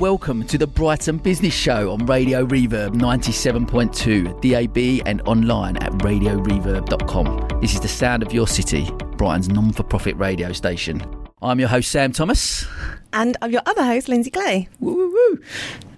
[0.00, 7.60] Welcome to the Brighton Business Show on Radio Reverb 97.2, DAB and online at radioreverb.com.
[7.60, 11.04] This is the sound of your city, Brighton's non for profit radio station.
[11.42, 12.66] I'm your host, Sam Thomas.
[13.12, 14.70] And I'm your other host, Lyndsey Clay.
[14.80, 15.38] Woo, woo, woo.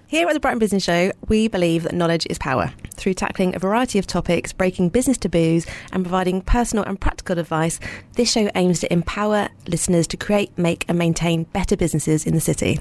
[0.09, 2.73] Here at the Brighton Business Show, we believe that knowledge is power.
[2.95, 7.79] Through tackling a variety of topics, breaking business taboos, and providing personal and practical advice,
[8.17, 12.41] this show aims to empower listeners to create, make, and maintain better businesses in the
[12.41, 12.81] city.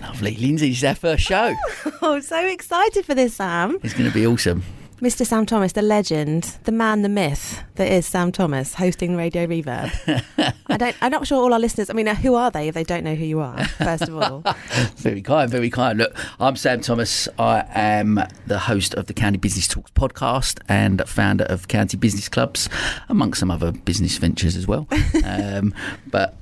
[0.00, 0.36] Lovely.
[0.36, 1.54] Lyndsey, this is our first show.
[2.02, 3.78] Oh, so excited for this, Sam.
[3.82, 4.62] It's going to be awesome.
[5.00, 5.26] Mr.
[5.26, 9.90] Sam Thomas, the legend, the man, the myth that is Sam Thomas, hosting Radio Reverb.
[10.68, 12.84] I don't, I'm not sure all our listeners, I mean, who are they if they
[12.84, 14.42] don't know who you are, first of all?
[14.96, 15.98] Very kind, very kind.
[15.98, 17.28] Look, I'm Sam Thomas.
[17.38, 22.28] I am the host of the County Business Talks podcast and founder of County Business
[22.30, 22.68] Clubs,
[23.10, 24.88] amongst some other business ventures as well.
[25.24, 25.74] Um,
[26.06, 26.36] but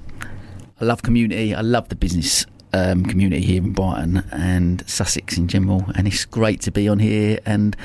[0.80, 1.54] I love community.
[1.54, 5.84] I love the business um, community here in Brighton and Sussex in general.
[5.94, 7.76] And it's great to be on here and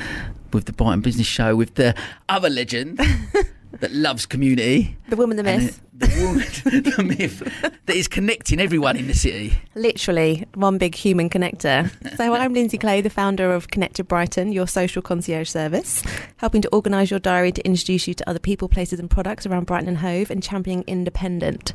[0.52, 1.96] with the Brighton Business Show with the
[2.28, 3.00] other legend
[3.72, 4.98] that loves community.
[5.10, 5.82] The woman, the myth.
[5.94, 9.54] The woman, the myth that is connecting everyone in the city.
[9.76, 11.90] Literally, one big human connector.
[12.16, 16.04] So, I'm Lyndsey Clay, the founder of Connected Brighton, your social concierge service,
[16.38, 19.66] helping to organise your diary to introduce you to other people, places, and products around
[19.66, 21.74] Brighton and Hove, and championing independent.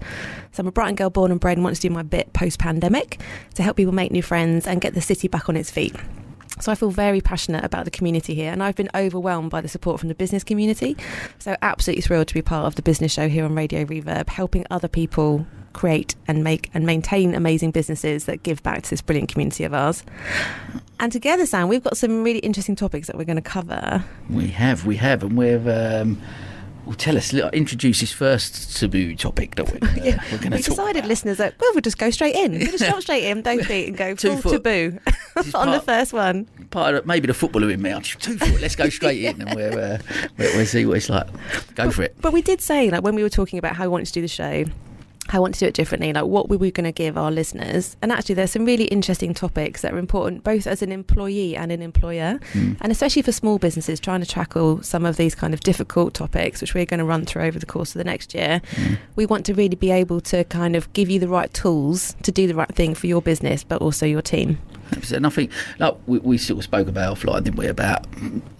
[0.52, 2.58] So, I'm a Brighton girl born and bred and want to do my bit post
[2.58, 3.20] pandemic
[3.54, 5.94] to help people make new friends and get the city back on its feet.
[6.60, 9.68] So I feel very passionate about the community here, and I've been overwhelmed by the
[9.68, 10.96] support from the business community.
[11.38, 14.64] So absolutely thrilled to be part of the business show here on Radio Reverb, helping
[14.70, 19.28] other people create and make and maintain amazing businesses that give back to this brilliant
[19.28, 20.04] community of ours.
[21.00, 24.04] And together, Sam, we've got some really interesting topics that we're going to cover.
[24.30, 25.66] We have, we have, and we've.
[25.66, 26.20] Um,
[26.86, 30.56] well, tell us, introduce this first taboo topic that we're gonna, Yeah, we're going to
[30.58, 31.08] we talk decided, about.
[31.08, 32.52] listeners, that well, we'll just go straight in.
[32.52, 34.52] We'll just jump straight in, don't feet, and go full foot.
[34.62, 34.98] taboo
[35.54, 36.46] on the first one.
[36.70, 37.92] Part of, maybe the footballer in me.
[37.92, 38.60] I'm just two foot.
[38.60, 39.98] Let's go straight in, and we'll, uh,
[40.38, 41.26] we'll, we'll see what it's like.
[41.74, 42.16] Go for it.
[42.20, 44.20] But we did say, like, when we were talking about how we wanted to do
[44.22, 44.64] the show,
[45.28, 47.30] how I want to do it differently, like, what were we going to give our
[47.30, 47.96] listeners?
[48.02, 51.72] And actually, there's some really interesting topics that are important, both as an employee and
[51.72, 52.76] an employer, Mm.
[52.82, 56.60] and especially for small businesses trying to tackle some of these kind of difficult topics,
[56.60, 58.60] which we're going to run through over the course of the next year.
[58.74, 58.98] Mm.
[59.16, 62.30] We want to really be able to kind of give you the right tools to
[62.30, 64.58] do the right thing for your business, but also your team.
[65.12, 67.66] And I think, like we, we sort of spoke about offline, didn't we?
[67.66, 68.06] About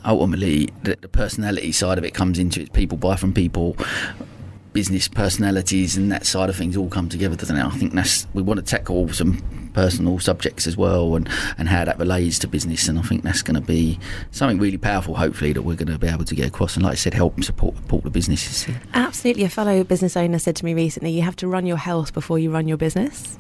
[0.05, 2.73] ultimately the, the personality side of it comes into it.
[2.73, 3.77] People buy from people,
[4.73, 7.65] business personalities, and that side of things all come together, doesn't it?
[7.65, 9.43] I think that's we want to tackle some
[9.73, 12.89] personal subjects as well, and and how that relates to business.
[12.89, 13.99] And I think that's going to be
[14.31, 15.15] something really powerful.
[15.15, 16.77] Hopefully, that we're going to be able to get across.
[16.77, 18.73] And like I said, help support support the businesses.
[18.93, 19.45] Absolutely.
[19.45, 22.39] A fellow business owner said to me recently, you have to run your health before
[22.39, 23.39] you run your business.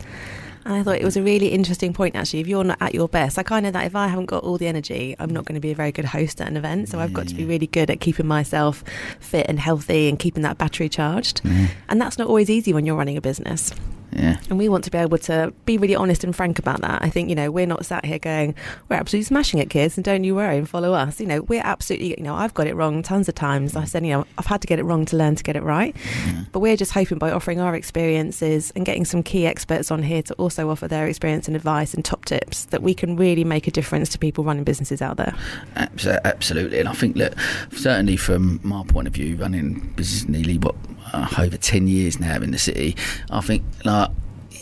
[0.64, 2.41] And I thought it was a really interesting point, actually.
[2.41, 4.42] If you're not at your best, I kind of know that if I haven't got
[4.44, 5.48] all the energy, I'm not mm.
[5.48, 6.88] going to be a very good host at an event.
[6.88, 8.82] So I've got to be really good at keeping myself
[9.20, 11.42] fit and healthy and keeping that battery charged.
[11.44, 13.72] Yeah, And that's not always easy when you're running a business.
[14.14, 14.38] Yeah.
[14.48, 17.02] And we want to be able to be really honest and frank about that.
[17.02, 18.54] I think, you know, we're not sat here going,
[18.88, 21.20] we're absolutely smashing it, kids, and don't you worry and follow us.
[21.20, 23.76] You know, we're absolutely, you know, I've got it wrong tons of times.
[23.76, 25.62] I said, you know, I've had to get it wrong to learn to get it
[25.62, 25.94] right.
[25.94, 26.42] Mm-hmm.
[26.53, 30.22] But we're just hoping by offering our experiences and getting some key experts on here
[30.22, 33.66] to also offer their experience and advice and top tips that we can really make
[33.66, 35.34] a difference to people running businesses out there.
[35.76, 37.34] Absolutely, and I think that
[37.72, 40.74] certainly from my point of view, running business nearly what
[41.12, 42.97] uh, over ten years now in the city,
[43.31, 44.10] I think like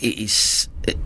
[0.01, 0.67] it is.
[0.87, 0.97] It,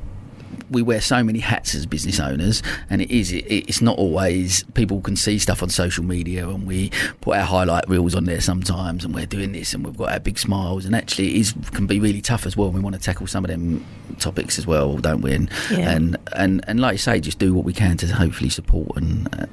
[0.70, 3.32] we wear so many hats as business owners, and it is.
[3.32, 7.46] It, it's not always people can see stuff on social media, and we put our
[7.46, 10.86] highlight reels on there sometimes, and we're doing this, and we've got our big smiles,
[10.86, 12.70] and actually, it is can be really tough as well.
[12.72, 13.86] We want to tackle some of them
[14.20, 15.34] topics as well, don't we?
[15.34, 15.92] And Yeah.
[15.92, 19.28] and, and and like you say, just do what we can to hopefully support and.
[19.40, 19.46] Uh,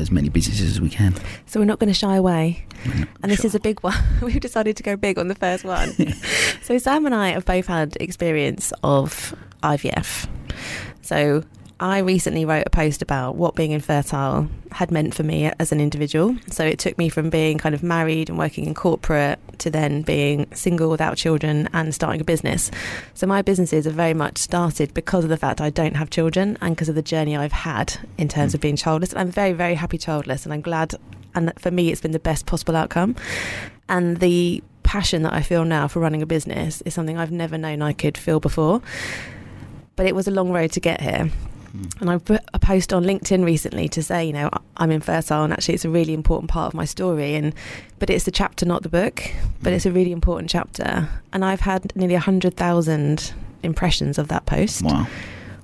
[0.00, 1.14] as many businesses as we can.
[1.46, 2.64] So we're not going to shy away.
[3.22, 3.46] And this Sure.
[3.46, 3.94] is a big one.
[4.22, 5.90] We've decided to go big on the first one.
[6.62, 10.28] so Sam and I have both had experience of IVF.
[11.02, 11.42] So
[11.78, 15.80] I recently wrote a post about what being infertile had meant for me as an
[15.80, 16.34] individual.
[16.50, 20.00] So it took me from being kind of married and working in corporate to then
[20.00, 22.70] being single without children and starting a business.
[23.12, 26.56] So my businesses have very much started because of the fact I don't have children
[26.62, 28.62] and because of the journey I've had in terms of mm.
[28.62, 29.12] being childless.
[29.12, 30.94] And I'm very, very happy childless and I'm glad
[31.34, 33.16] and for me it's been the best possible outcome.
[33.86, 37.58] And the passion that I feel now for running a business is something I've never
[37.58, 38.80] known I could feel before.
[39.94, 41.30] But it was a long road to get here.
[42.00, 45.52] And I put a post on LinkedIn recently to say, you know, I'm infertile, and
[45.52, 47.34] actually, it's a really important part of my story.
[47.34, 47.54] And
[47.98, 49.22] but it's the chapter, not the book.
[49.62, 49.76] But mm.
[49.76, 51.08] it's a really important chapter.
[51.32, 53.32] And I've had nearly hundred thousand
[53.62, 55.06] impressions of that post, Wow.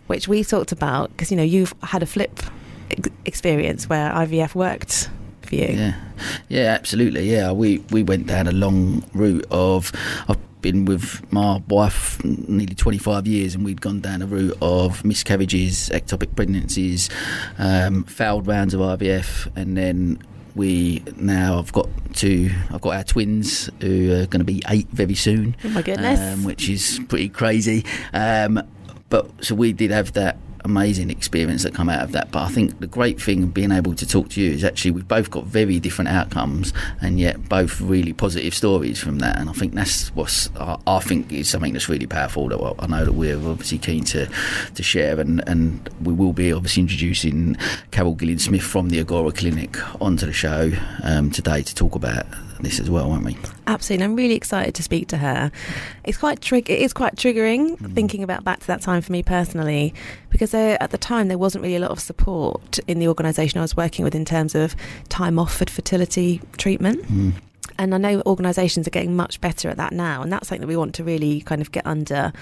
[0.07, 2.41] which we talked about because you know you've had a flip
[2.91, 5.09] ex- experience where IVF worked
[5.53, 5.79] for you.
[5.79, 5.95] Yeah,
[6.49, 7.31] yeah, absolutely.
[7.31, 9.93] Yeah, we we went down a long route of.
[10.29, 15.05] I've been with my wife nearly 25 years, and we'd gone down a route of
[15.05, 17.11] miscarriages, ectopic pregnancies,
[17.59, 20.23] um, failed rounds of IVF, and then
[20.55, 22.51] we now I've got two.
[22.71, 25.57] I've got our twins who are going to be eight very soon.
[25.65, 26.21] Oh my goodness.
[26.21, 27.85] um, which is pretty crazy.
[28.13, 28.63] Um,
[29.09, 32.31] but so we did have that amazing experience that come out of that.
[32.31, 34.93] But I think the great thing of being able to talk to you is actually
[34.93, 39.39] we've both got very different outcomes, and yet both really positive stories from that.
[39.39, 42.49] And I think that's what I, I think is something that's really powerful.
[42.49, 44.29] That I know that we're obviously keen to
[44.75, 47.57] to share, and and we will be obviously introducing
[47.91, 50.71] Carole Gilling-Smith from the Agora Clinic onto the show
[51.03, 52.27] um, today to talk about
[52.63, 53.37] this as well, won't we?
[53.67, 55.51] Absolutely, I'm really excited to speak to her.
[56.05, 59.23] It's quite trig- It is quite triggering thinking about back to that time for me
[59.23, 59.95] personally,
[60.31, 63.59] because there, at the time there wasn't really a lot of support in the organisation
[63.59, 64.75] I was working with in terms of
[65.09, 67.03] time off for fertility treatment.
[67.11, 67.35] Mm.
[67.79, 70.67] And I know organisations are getting much better at that now, and that's something that
[70.67, 72.33] we want to really kind of get under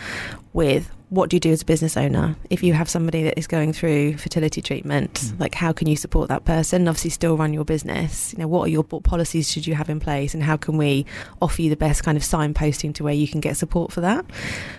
[0.52, 0.90] with.
[1.10, 3.72] What do you do as a business owner if you have somebody that is going
[3.72, 5.14] through fertility treatment?
[5.14, 5.40] Mm.
[5.40, 6.86] Like, how can you support that person?
[6.86, 8.32] Obviously, still run your business.
[8.32, 10.76] You know, what are your what policies should you have in place, and how can
[10.76, 11.04] we
[11.42, 14.24] offer you the best kind of signposting to where you can get support for that?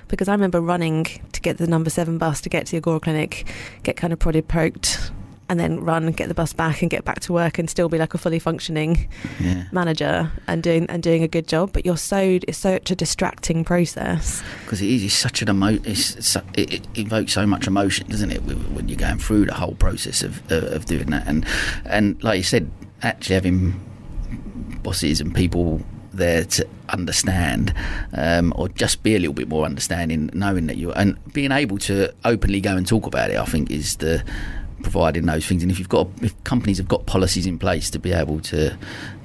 [0.08, 3.02] Because I remember running to get the number seven bus to get to the Agora
[3.02, 3.46] Clinic,
[3.84, 5.12] get kind of prodded, poked,
[5.52, 7.90] and then run, and get the bus back, and get back to work, and still
[7.90, 9.10] be like a fully functioning
[9.40, 9.66] Yeah.
[9.74, 11.72] manager and doing and doing a good job.
[11.74, 14.42] But you're so it's such a distracting process.
[14.64, 18.40] because it is it's such an emo it, it evokes so much emotion doesn't it
[18.76, 21.46] when you're going through the whole process of, of, of doing that and
[21.86, 22.72] and like you said
[23.02, 23.60] actually having
[24.84, 25.82] bosses and people
[26.14, 27.74] there to understand
[28.14, 31.78] um, or just be a little bit more understanding knowing that you and being able
[31.78, 34.24] to openly go and talk about it I think is the
[34.82, 38.00] providing those things and if you've got if companies have got policies in place to
[38.00, 38.76] be able to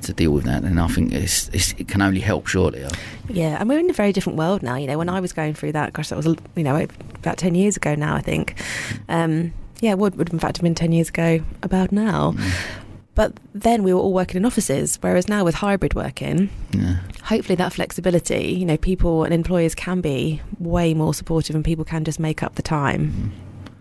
[0.03, 2.87] to deal with that then I think it's, it's, it can only help surely
[3.29, 4.77] Yeah, and we're in a very different world now.
[4.77, 7.55] You know, when I was going through that, gosh, that was you know about ten
[7.55, 8.15] years ago now.
[8.15, 8.55] I think.
[9.09, 12.35] Um, yeah, would would in fact have been ten years ago about now.
[13.15, 17.57] But then we were all working in offices, whereas now with hybrid working, yeah hopefully
[17.57, 22.05] that flexibility, you know, people and employers can be way more supportive and people can
[22.05, 23.33] just make up the time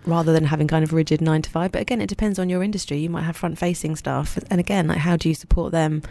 [0.05, 1.71] rather than having kind of rigid nine to five.
[1.71, 2.97] But again, it depends on your industry.
[2.97, 4.37] You might have front facing staff.
[4.49, 6.01] And again, like how do you support them?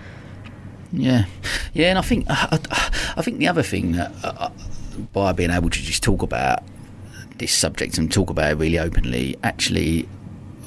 [0.93, 1.25] Yeah,
[1.73, 2.59] yeah, and I think I,
[3.17, 4.51] I think the other thing that uh,
[5.13, 6.63] by being able to just talk about
[7.39, 10.09] this subject and talk about it really openly, actually,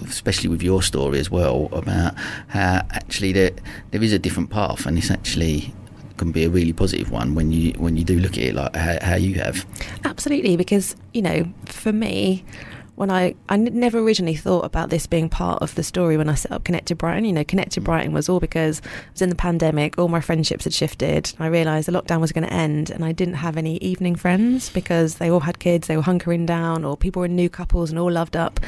[0.06, 2.14] especially with your story as well about
[2.50, 3.52] how actually there
[3.92, 5.74] there is a different path, and it's actually
[6.18, 8.76] can be a really positive one when you when you do look at it like
[8.76, 9.66] how, how you have.
[10.04, 12.44] Absolutely, because you know, for me,
[12.98, 16.34] when I I never originally thought about this being part of the story when I
[16.34, 17.26] set up Connected Brighton.
[17.26, 17.86] You know, Connected mm.
[17.86, 21.32] Brighton was all because I was in the pandemic, all my friendships had shifted.
[21.38, 24.72] I realised the lockdown was going to end, and I didn't have any evening friends
[24.72, 27.92] because they all had kids, they were hunkering down, or people were in new couples
[27.92, 28.60] and all loved up.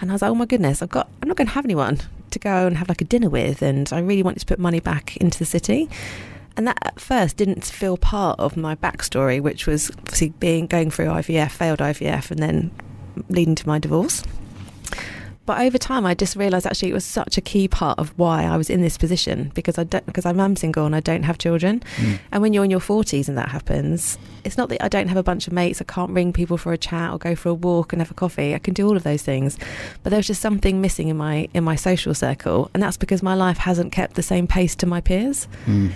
[0.00, 1.98] And I was like, oh my goodness, I've got I'm not going to have anyone
[2.30, 4.80] to go and have like a dinner with, and I really wanted to put money
[4.80, 5.90] back into the city.
[6.56, 10.90] And that at first didn't feel part of my backstory, which was obviously being going
[10.90, 12.70] through IVF, failed IVF, and then
[13.28, 14.22] leading to my divorce.
[15.48, 18.44] But over time, I just realised actually it was such a key part of why
[18.44, 21.22] I was in this position because I don't because I'm am single and I don't
[21.22, 21.82] have children.
[21.96, 22.18] Mm.
[22.32, 25.16] And when you're in your 40s and that happens, it's not that I don't have
[25.16, 25.80] a bunch of mates.
[25.80, 28.14] I can't ring people for a chat or go for a walk and have a
[28.14, 28.54] coffee.
[28.54, 29.56] I can do all of those things,
[30.02, 33.22] but there was just something missing in my in my social circle, and that's because
[33.22, 35.92] my life hasn't kept the same pace to my peers Mm.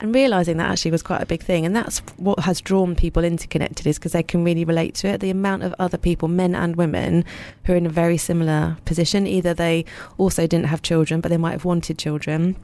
[0.00, 3.22] And realizing that actually was quite a big thing and that's what has drawn people
[3.22, 5.20] into connected is because they can really relate to it.
[5.20, 7.24] The amount of other people men and women
[7.64, 9.26] who are in a very similar position.
[9.26, 9.84] Either they
[10.18, 12.56] also didn't have children but they might have wanted children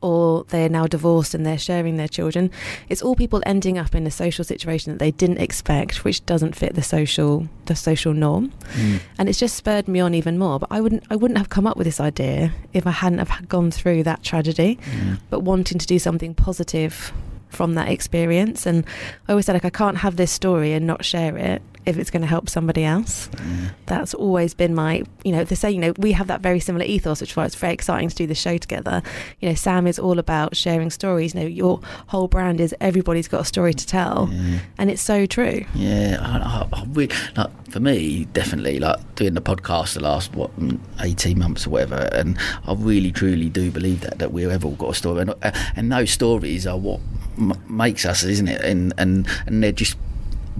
[0.00, 2.50] or they're now divorced and they're sharing their children
[2.88, 6.54] it's all people ending up in a social situation that they didn't expect which doesn't
[6.56, 9.00] fit the social the social norm Mm.
[9.18, 11.66] and it's just spurred me on even more but i wouldn't i wouldn't have come
[11.66, 15.16] up with this idea if i hadn't have gone through that tragedy Yeah.
[15.28, 17.12] but wanting to do something positive
[17.50, 18.66] from that experience.
[18.66, 18.84] And
[19.28, 22.10] I always said, like, I can't have this story and not share it if it's
[22.10, 23.30] going to help somebody else.
[23.34, 23.70] Yeah.
[23.86, 26.84] That's always been my, you know, they say, you know, we have that very similar
[26.84, 29.02] ethos, which is why it's very exciting to do the show together.
[29.40, 31.34] You know, Sam is all about sharing stories.
[31.34, 34.28] You know, your whole brand is everybody's got a story to tell.
[34.30, 34.58] Yeah.
[34.78, 35.64] And it's so true.
[35.74, 40.50] Yeah, I, I, I like for me, definitely like doing the podcast the last what
[40.58, 44.72] mm, eighteen months or whatever, and I really truly do believe that that we've all
[44.72, 47.00] got a story, and, uh, and those stories are what
[47.38, 48.62] m- makes us, isn't it?
[48.62, 49.96] And and and they're just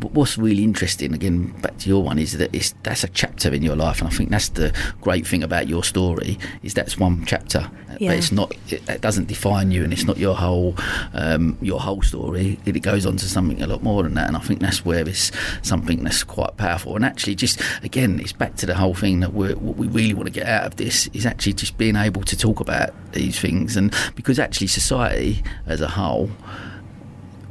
[0.01, 3.53] but what's really interesting, again, back to your one, is that it's that's a chapter
[3.53, 6.99] in your life, and I think that's the great thing about your story is that's
[6.99, 8.11] one chapter, Yeah.
[8.11, 8.53] but it's not.
[8.69, 10.75] It, it doesn't define you, and it's not your whole
[11.13, 12.59] um, your whole story.
[12.65, 14.85] It, it goes on to something a lot more than that, and I think that's
[14.85, 15.31] where it's
[15.63, 16.97] something that's quite powerful.
[16.97, 20.15] And actually, just again, it's back to the whole thing that we're, what we really
[20.15, 23.39] want to get out of this is actually just being able to talk about these
[23.39, 26.31] things, and because actually society as a whole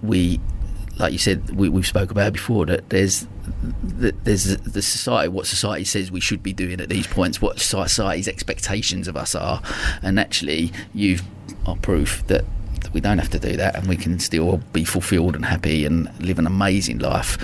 [0.01, 0.39] we
[0.99, 3.25] like you said we, we've spoke about before that there's
[3.81, 7.59] that there's the society what society says we should be doing at these points what
[7.59, 9.61] society's expectations of us are.
[10.03, 11.19] And actually you
[11.65, 12.45] are proof that
[12.93, 16.11] we don't have to do that and we can still be fulfilled and happy and
[16.19, 17.37] live an amazing life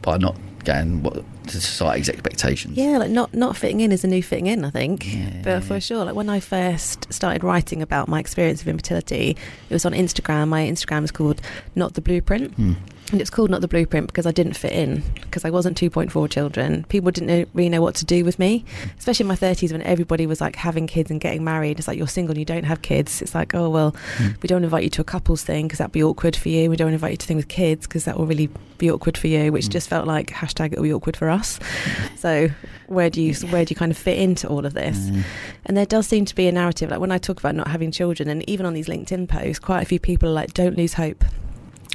[0.00, 4.06] by not going what to society's expectations Yeah, like not not fitting in is a
[4.06, 5.12] new fitting in, I think.
[5.12, 5.42] Yeah.
[5.42, 9.36] But for sure, like when I first started writing about my experience of infertility,
[9.68, 10.48] it was on Instagram.
[10.48, 11.40] My Instagram is called
[11.74, 12.54] Not the Blueprint.
[12.54, 12.74] Hmm.
[13.12, 16.30] And it's called Not the Blueprint because I didn't fit in, because I wasn't 2.4
[16.30, 16.84] children.
[16.88, 18.64] People didn't know, really know what to do with me,
[18.98, 21.78] especially in my 30s when everybody was like having kids and getting married.
[21.78, 23.20] It's like you're single and you don't have kids.
[23.20, 24.40] It's like, oh, well, Mm.
[24.42, 26.70] we don't invite you to a couples thing because that'd be awkward for you.
[26.70, 29.26] We don't invite you to thing with kids because that will really be awkward for
[29.28, 29.72] you, which Mm.
[29.72, 31.60] just felt like hashtag it'll be awkward for us.
[32.16, 32.48] So
[32.86, 34.96] where do you where do you kind of fit into all of this?
[34.96, 35.22] Mm.
[35.66, 37.90] And there does seem to be a narrative like when I talk about not having
[37.90, 40.94] children, and even on these LinkedIn posts, quite a few people are like, "Don't lose
[40.94, 41.24] hope,"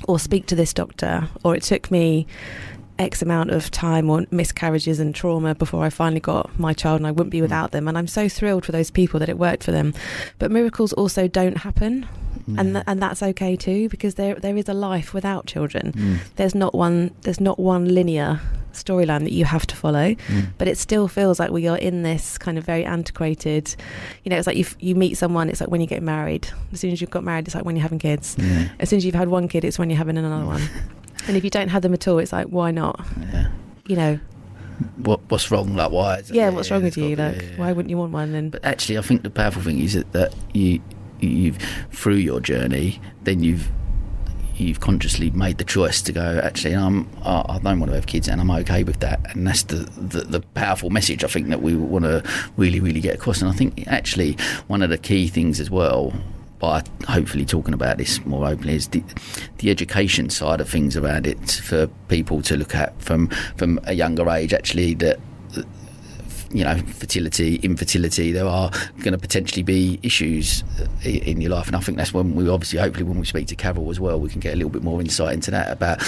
[0.07, 2.27] or "Speak to this doctor," or "It took me."
[2.99, 7.07] X amount of time or miscarriages and trauma before I finally got my child, and
[7.07, 7.87] I wouldn't be without them.
[7.87, 9.93] And I'm so thrilled for those people that it worked for them.
[10.39, 12.07] But miracles also don't happen,
[12.57, 15.91] and th- and that's okay too because there there is a life without children.
[15.93, 16.19] Mm.
[16.37, 18.39] There's not one there's not one linear
[18.73, 20.49] storyline that you have to follow Mm.
[20.59, 23.75] but it still feels like we are in this kind of very antiquated
[24.23, 26.79] you know it's like you, you meet someone it's like when you get married as
[26.81, 28.67] soon as you've got married it's like when you're having kids Yeah.
[28.79, 30.61] as soon as you've had one kid it's when you're having another one
[31.27, 32.99] and if you don't have them at all it's like why not
[33.33, 33.47] Yeah.
[33.87, 34.19] you know
[34.97, 35.75] What, what's wrong?
[35.75, 36.17] Like, why?
[36.17, 38.51] is it- yeah what's wrong with you like yeah, why wouldn't you want one and
[38.51, 40.79] But actually, I think the powerful thing is that, that you,
[41.19, 41.57] you've
[41.91, 43.69] through your journey, then you've
[44.55, 46.39] you've consciously made the choice to go.
[46.43, 49.19] Actually, I'm I I don't want to have kids, and I'm okay with that.
[49.35, 52.23] And that's the the, the powerful message I think that we want to
[52.55, 53.41] really really get across.
[53.41, 56.13] And I think actually one of the key things as well.
[56.59, 59.03] By hopefully talking about this more openly is the,
[59.59, 63.93] the education side of things around it for people to look at from from a
[63.93, 64.53] younger age.
[64.53, 65.19] Actually, that
[66.51, 68.69] you know, fertility, infertility, there are
[69.01, 70.63] going to potentially be issues
[71.03, 71.67] in your life.
[71.67, 74.19] And I think that's when we obviously, hopefully, when we speak to Carole as well,
[74.19, 76.01] we can get a little bit more insight into that about,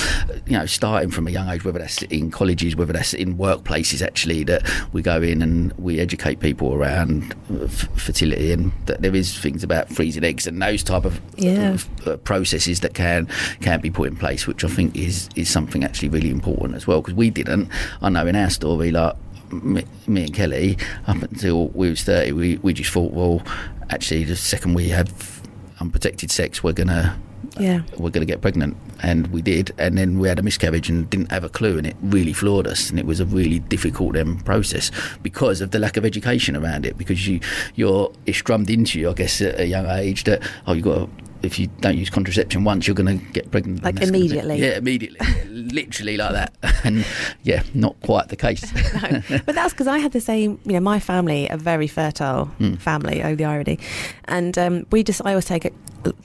[0.46, 4.02] you know, starting from a young age, whether that's in colleges, whether that's in workplaces,
[4.02, 9.02] actually, that we go in and we educate people around uh, f- fertility and that
[9.02, 11.78] there is things about freezing eggs and those type of Yeah.
[12.06, 13.28] uh, processes that can
[13.62, 16.88] can be put in place, which I think is is something actually really important as
[16.88, 17.02] well.
[17.02, 17.70] Because we didn't,
[18.02, 19.16] I know in our story, like
[19.52, 20.78] me, me and Kelly,
[21.08, 23.44] up until we was thirty, we we just thought, well,
[23.90, 25.42] actually, the second we have
[25.80, 27.18] unprotected sex, we're gonna
[27.60, 27.82] yeah.
[27.98, 28.78] we're going to get pregnant.
[29.02, 29.72] And we did.
[29.78, 32.68] And then we had a miscarriage and didn't have a clue and it really floored
[32.68, 32.90] us.
[32.90, 34.92] And it was a really difficult um, process
[35.24, 36.98] because of the lack of education around it.
[36.98, 37.40] Because you
[37.76, 40.96] you're it's drummed into you I guess at a young age that oh you've got
[40.96, 41.10] to
[41.42, 44.58] if you don't use contraception once you're going to get pregnant Like And be- immediately.
[44.62, 45.20] yeah immediately
[45.50, 46.54] literally like that
[46.84, 47.06] and
[47.44, 48.64] yeah not quite the case
[49.30, 50.60] no, but that's because I had the same.
[50.66, 52.78] You know, my family a very fertile Mm.
[52.80, 53.22] family.
[53.24, 53.80] Oh, the irony!
[54.26, 55.74] And um, we just, I always take it.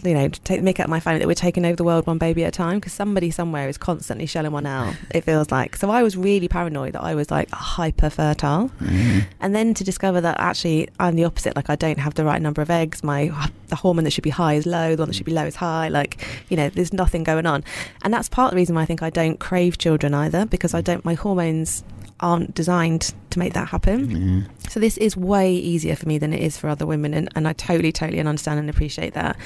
[0.04, 1.82] You know, to take the mick out of my family that we're taking over the
[1.82, 4.94] world one baby at a time because somebody somewhere is constantly shelling one out.
[5.10, 5.74] It feels like.
[5.76, 9.24] So I was really paranoid that I was like hyper fertile, Mm.
[9.40, 11.56] and then to discover that actually I'm the opposite.
[11.56, 13.02] Like I don't have the right number of eggs.
[13.02, 13.32] My
[13.68, 14.94] the hormone that should be high is low.
[15.06, 15.36] That should be mm.
[15.36, 15.88] low is high.
[15.88, 17.64] Like you know, there's nothing going on,
[18.02, 20.74] and that's part of the reason why I think I don't crave children either because
[20.74, 20.84] I mm.
[20.84, 21.04] don't.
[21.04, 21.84] My hormones
[22.20, 24.48] aren't designed to make that happen.
[24.68, 27.46] So this is way easier for me than it is for other women, and, and
[27.46, 29.36] I totally, totally understand and appreciate that.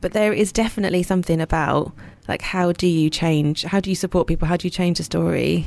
[0.00, 1.92] But there is definitely something about
[2.28, 3.64] like how do you change?
[3.64, 4.46] How do you support people?
[4.46, 5.66] How do you change the story?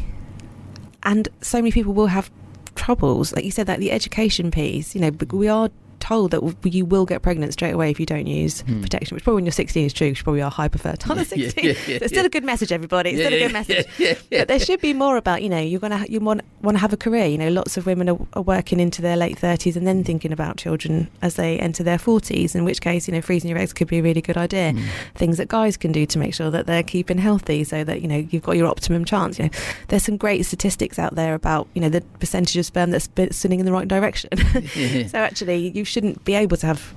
[1.03, 2.31] And so many people will have
[2.75, 4.95] troubles, like you said, that the education piece.
[4.95, 5.69] You know, we are
[6.03, 8.81] told that you will get pregnant straight away if you don't use Hmm.
[8.81, 10.09] protection, which probably when you're 16 is true.
[10.09, 11.63] 'cause You probably are hyper fertile at 16.
[11.65, 12.25] yeah, yeah, so it's still yeah.
[12.25, 13.11] a good message, everybody.
[13.11, 13.85] It's Yeah, still a good message.
[13.97, 14.39] yeah, yeah, yeah.
[14.41, 16.93] But there should be more about you know you're gonna you want want to have
[16.93, 17.25] a career.
[17.25, 20.31] You know, lots of women are, are working into their late thirties and then thinking
[20.31, 22.53] about children as they enter their forties.
[22.55, 24.73] In which case, you know, freezing your eggs could be a really good idea.
[24.73, 24.83] Mm.
[25.15, 28.07] Things that guys can do to make sure that they're keeping healthy, so that you
[28.07, 29.39] know you've got your optimum chance.
[29.39, 29.51] You know,
[29.87, 33.31] there's some great statistics out there about you know the percentage of sperm that's spin-
[33.31, 34.29] spinning in the right direction.
[35.13, 36.93] So actually, you shouldn't be able to have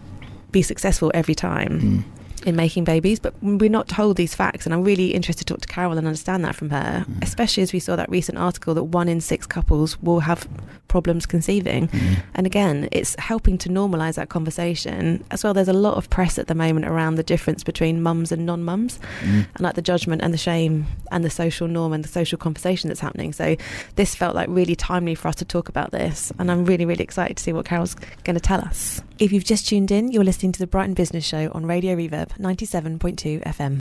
[0.50, 1.80] be successful every time.
[1.80, 2.15] Mm.
[2.44, 4.66] In making babies, but we're not told these facts.
[4.66, 7.22] And I'm really interested to talk to Carole and understand that from her, mm.
[7.22, 10.46] especially as we saw that recent article that one in six couples will have
[10.86, 11.88] problems conceiving.
[11.88, 12.22] Mm.
[12.34, 15.54] And again, it's helping to normalise that conversation as well.
[15.54, 18.62] There's a lot of press at the moment around the difference between mums and non
[18.62, 19.46] mums, mm.
[19.54, 22.88] and like the judgment and the shame and the social norm and the social conversation
[22.88, 23.32] that's happening.
[23.32, 23.56] So
[23.96, 26.32] this felt like really timely for us to talk about this.
[26.38, 29.02] And I'm really, really excited to see what Carole's going to tell us.
[29.18, 32.25] If you've just tuned in, you're listening to the Brighton Business Show on Radio Reverb
[32.34, 33.78] 97.2 FM.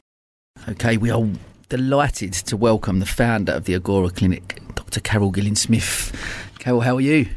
[0.69, 1.23] Okay, we are
[1.69, 4.99] delighted to welcome the founder of the Agora Clinic, Dr.
[4.99, 6.11] Carol Gilling Smith.
[6.59, 7.27] Carole, how are you?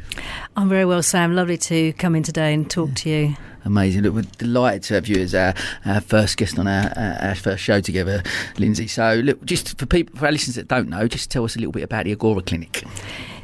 [0.55, 1.35] I'm very well, Sam.
[1.35, 3.35] Lovely to come in today and talk to you.
[3.65, 4.03] Amazing.
[4.03, 5.53] Look, we're delighted to have you as our,
[5.85, 8.23] our first guest on our, our, first show together,
[8.55, 8.89] Lyndsey.
[8.89, 11.59] So, look, just for people, for our listeners that don't know, just tell us a
[11.59, 12.83] little bit about the Agora Clinic.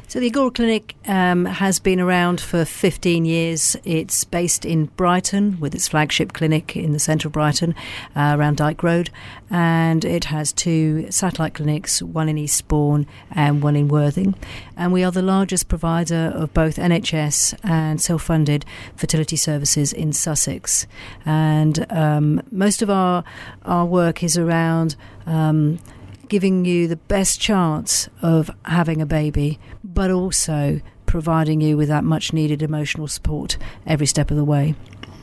[0.08, 3.76] So the Agora Clinic um, has been around for 15 years.
[3.84, 7.74] It's based in Brighton with its flagship clinic in the centre of Brighton
[8.14, 9.10] uh, around Dyke Road.
[9.50, 14.36] And it has two satellite clinics, one in Eastbourne and one in Worthing.
[14.76, 20.12] And we are the largest provider of both NHS and self funded fertility services in
[20.12, 20.86] Sussex.
[21.24, 23.24] And um, most of our,
[23.64, 24.94] our work is around.
[25.26, 25.80] Um,
[26.28, 29.58] giving you the best chance of having a baby,
[29.96, 34.74] but also providing you with that much needed emotional support every step of the way.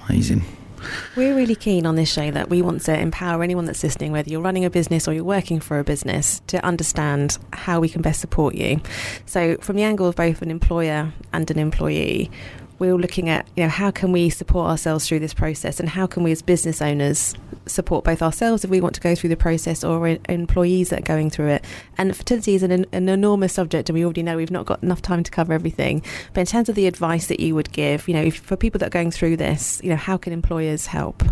[0.10, 0.44] Amazing.
[1.16, 4.30] We're really keen on this show that we want to empower anyone that's listening, whether
[4.30, 8.02] you're running a business or you're working for a business, to understand how we can
[8.02, 8.82] best support you.
[9.28, 12.32] So, from the angle of both an employer and an employee,
[12.84, 15.88] we're all looking at you know how can we support ourselves through this process and
[15.88, 17.34] how can we as business owners
[17.66, 21.04] support both ourselves if we want to go through the process or employees that are
[21.04, 21.64] going through it.
[21.98, 25.02] And fertility is an, an enormous subject and we already know we've not got enough
[25.02, 26.04] time to cover everything.
[26.34, 28.80] But in terms of the advice that you would give you know if, for people
[28.80, 31.24] that are going through this you know how can employers help?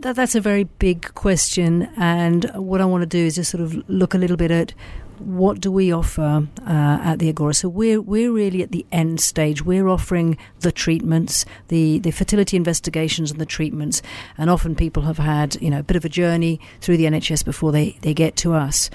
[0.00, 3.62] That, that's a very big question and what I want to do is just sort
[3.62, 4.72] of look a little bit at
[5.18, 7.54] what do we offer uh, at the Agora?
[7.54, 9.64] So we're we're really at the end stage.
[9.64, 14.02] We're offering the treatments, the the fertility investigations and the treatments,
[14.36, 17.44] and often people have had you know a bit of a journey through the NHS
[17.44, 18.90] before they they get to us,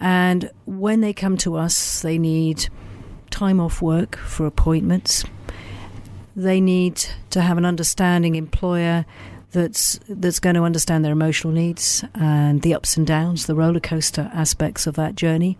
[0.00, 2.68] and when they come to us, they need
[3.30, 5.24] time off work for appointments.
[6.34, 9.04] They need to have an understanding employer
[9.52, 13.80] that's that's going to understand their emotional needs and the ups and downs, the roller
[13.80, 15.56] coaster aspects of that journey.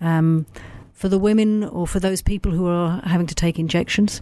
[0.00, 0.46] Um,
[0.92, 4.20] for the women or for those people who are having to take injections,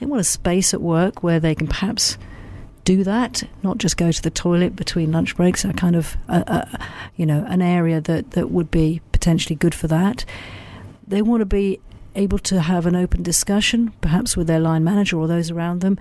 [0.00, 2.18] they want a space at work where they can perhaps
[2.84, 5.64] do that, not just go to the toilet between lunch breaks.
[5.64, 6.16] A kind of,
[7.16, 10.24] you know, an area that that would be potentially good for that.
[11.06, 11.80] They want to be
[12.14, 15.98] able to have an open discussion, perhaps with their line manager or those around them,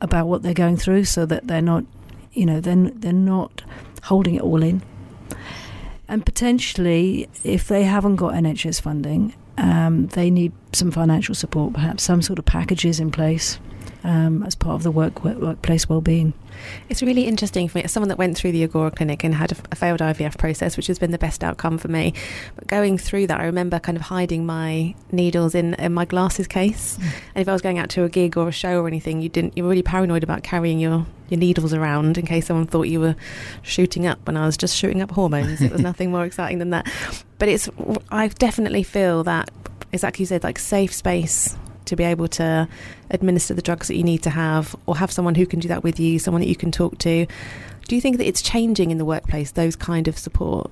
[0.00, 1.84] about what they're going through, so that they're not,
[2.32, 3.62] you know, then they're not
[4.04, 4.82] holding it all in.
[6.08, 12.02] And potentially, if they haven't got NHS funding, um, they need some financial support, perhaps
[12.02, 13.58] some sort of packages in place
[14.04, 16.32] um, as part of the work, work workplace well-being.
[16.88, 17.84] It's really interesting for me.
[17.84, 20.76] As someone that went through the Agora clinic and had a, a, failed IVF process,
[20.76, 22.14] which has been the best outcome for me.
[22.56, 26.46] But going through that, I remember kind of hiding my needles in, in my glasses
[26.46, 26.98] case.
[26.98, 27.02] Mm.
[27.34, 29.28] And if I was going out to a gig or a show or anything, you
[29.28, 29.56] didn't.
[29.56, 32.98] You were really paranoid about carrying your your needles around in case someone thought you
[32.98, 33.14] were
[33.62, 35.60] shooting up when I was just shooting up hormones.
[35.60, 36.90] it was nothing more exciting than that.
[37.38, 37.68] But it's
[38.10, 39.50] I definitely feel that
[39.92, 41.56] exactly you said like safe space
[41.90, 42.66] to be able to
[43.10, 45.84] administer the drugs that you need to have, or have someone who can do that
[45.84, 47.26] with you, someone that you can talk to.
[47.86, 50.70] Do you think that it's changing in the workplace, those kind of support?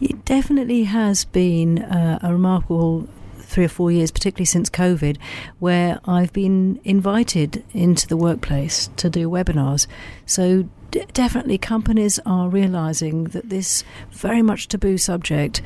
[0.00, 3.08] It definitely has been uh, a remarkable
[3.38, 5.16] three or four years, particularly since COVID,
[5.58, 9.86] where I've been invited into the workplace to do webinars.
[10.26, 15.62] So d- definitely companies are realizing that this very much taboo subject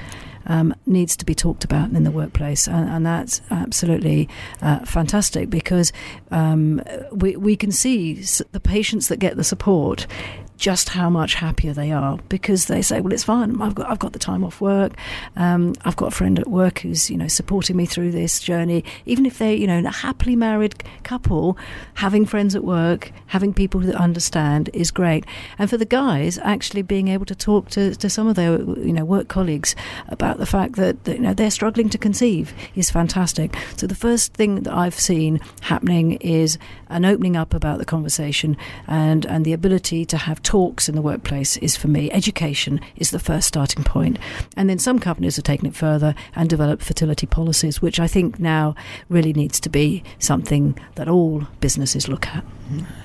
[0.51, 4.29] um, needs to be talked about in the workplace, and, and that's absolutely
[4.61, 5.93] uh, fantastic because
[6.33, 6.83] um,
[7.13, 8.15] we we can see
[8.51, 10.09] the patients that get the support
[10.61, 13.61] just how much happier they are because they say, "Well, it's fine.
[13.63, 14.93] I've got I've got the time off work.
[15.35, 18.85] Um, I've got a friend at work who's you know supporting me through this journey.
[19.07, 21.57] Even if they're you know a happily married couple,
[21.95, 25.25] having friends at work, having people that understand is great.
[25.59, 28.93] And for the guys, actually being able to talk to, to some of their you
[28.93, 29.75] know work colleagues
[30.09, 33.57] about the fact that, that you know they're struggling to conceive is fantastic.
[33.77, 36.59] So the first thing that I've seen happening is
[36.91, 41.03] an opening up about the conversation and and the ability to have talks in the
[41.03, 44.19] workplace is for me education is the first starting point
[44.57, 48.41] and then some companies have taken it further and developed fertility policies which i think
[48.41, 48.75] now
[49.09, 52.45] really needs to be something that all businesses look at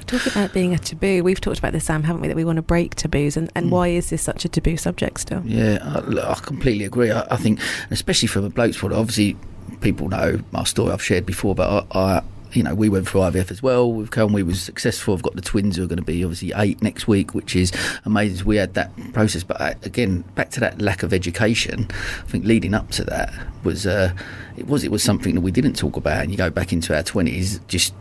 [0.07, 2.27] Talking about being a taboo, we've talked about this, Sam, haven't we?
[2.27, 3.69] That we want to break taboos, and, and Mm.
[3.71, 5.41] why is this such a taboo subject still?
[5.43, 7.09] Yeah, I, I completely agree.
[7.09, 9.35] I, I think, especially from a bloke's point, obviously
[9.81, 12.21] people know my story I've shared before, but I, I
[12.55, 13.91] you know, we went through IVF as well.
[13.91, 15.13] With Colin, we was successful.
[15.13, 17.71] I've got the twins who are going to be obviously eight next week, which is
[18.05, 18.45] amazing.
[18.45, 21.87] We had that process, but uh, again, back to that lack of education.
[21.89, 24.13] I think leading up to that was uh,
[24.57, 26.21] it was it was something that we didn't talk about.
[26.21, 27.93] And you go back into our twenties, just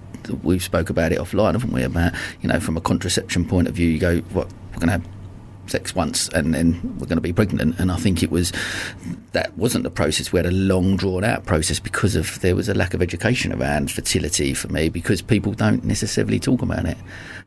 [0.42, 1.82] we've spoke about it offline, haven't we?
[1.82, 4.92] About you know, from a contraception point of view, you go, what we're going to
[4.92, 5.06] have
[5.66, 7.78] sex once and then we're going to be pregnant.
[7.78, 8.52] And I think it was
[9.32, 10.32] that wasn't the process.
[10.32, 13.52] We had a long drawn out process because of there was a lack of education
[13.52, 16.98] around fertility for me because people don't necessarily talk about it.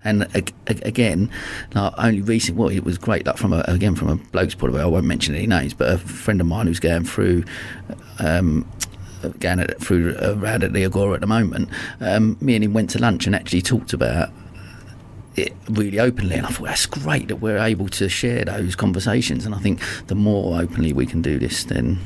[0.04, 1.30] And ag- ag- again
[1.74, 4.70] like only recent well it was great like from a, again from a bloke's point
[4.70, 7.44] of view I won't mention any names but a friend of mine who's going through
[8.20, 8.70] um,
[9.40, 13.00] going through around at the Agora at the moment um, me and him went to
[13.00, 14.30] lunch and actually talked about
[15.38, 19.46] it really openly and I thought that's great that we're able to share those conversations
[19.46, 22.00] and I think the more openly we can do this then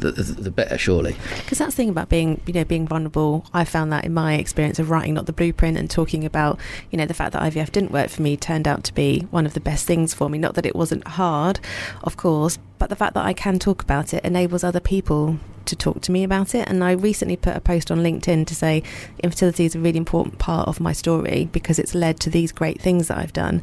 [0.00, 3.46] the, the, the better surely Because that's the thing about being, you know, being vulnerable.
[3.52, 6.58] I found that in my experience of writing not the blueprint and talking about,
[6.90, 9.46] you know, the fact that IVF didn't work for me turned out to be one
[9.46, 10.38] of the best things for me.
[10.38, 11.60] Not that it wasn't hard,
[12.02, 15.76] of course, but the fact that I can talk about it enables other people to
[15.76, 16.68] talk to me about it.
[16.68, 18.82] And I recently put a post on LinkedIn to say
[19.22, 22.80] infertility is a really important part of my story because it's led to these great
[22.80, 23.62] things that I've done.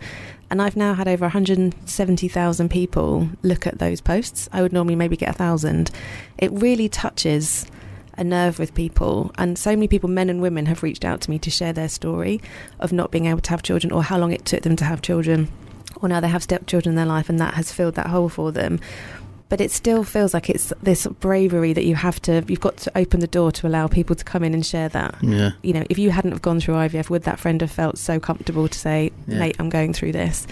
[0.49, 4.47] And I've now had over 170,000 people look at those posts.
[4.53, 5.89] I would normally maybe get a thousand.
[6.37, 7.65] It really touches
[8.17, 9.31] a nerve with people.
[9.37, 11.89] And so many people, men and women, have reached out to me to share their
[11.89, 12.41] story
[12.79, 15.01] of not being able to have children or how long it took them to have
[15.01, 15.51] children.
[16.01, 18.51] Or now they have stepchildren in their life and that has filled that hole for
[18.51, 18.79] them.
[19.53, 22.97] But it still feels like it's this bravery that you have to, you've got to
[22.97, 25.13] open the door to allow people to come in and share that.
[25.21, 27.99] yeah You know, if you hadn't have gone through IVF, would that friend have felt
[27.99, 29.37] so comfortable to say, Yeah.
[29.37, 30.47] mate, I'm going through this?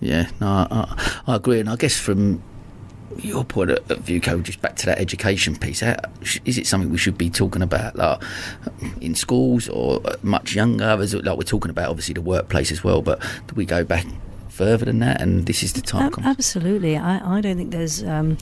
[0.00, 2.42] yeah no I, I, agree and I guess from
[3.18, 5.94] your point of view, Cole, just back to that education piece, how,
[6.44, 8.20] is it something we should be talking about like
[9.00, 11.00] in schools or much younger?
[11.00, 13.84] Is it like we're talking about obviously the workplace as well, but do we go
[13.84, 14.06] back
[14.58, 15.22] further than that?
[15.22, 16.12] And this is the time.
[16.18, 16.96] Ab- absolutely.
[16.96, 18.02] I, I don't think there's.
[18.02, 18.36] Um,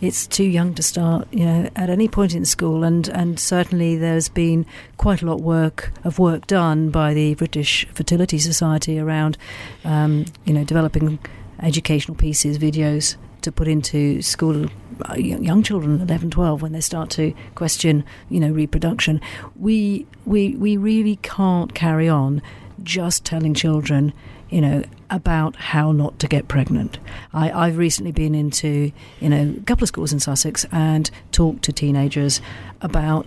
[0.00, 3.96] it's too young to start, you know, at any point in school, and, and certainly
[3.96, 4.64] there's been
[4.96, 9.36] quite a lot work of work done by the British Fertility Society around,
[9.84, 11.18] um, you know, developing
[11.60, 14.66] educational pieces, videos to put into school
[15.08, 19.20] uh, young young children 11 12 when they start to question you know reproduction
[19.54, 22.42] we we we really can't carry on
[22.82, 24.12] just telling children
[24.50, 26.98] you know about how not to get pregnant
[27.32, 31.62] I, I've recently been into you know a couple of schools in Sussex and talked
[31.64, 32.40] to teenagers
[32.80, 33.26] about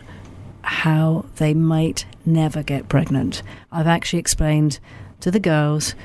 [0.64, 3.42] how they might never get pregnant
[3.72, 4.80] I've actually explained
[5.22, 5.96] to the girls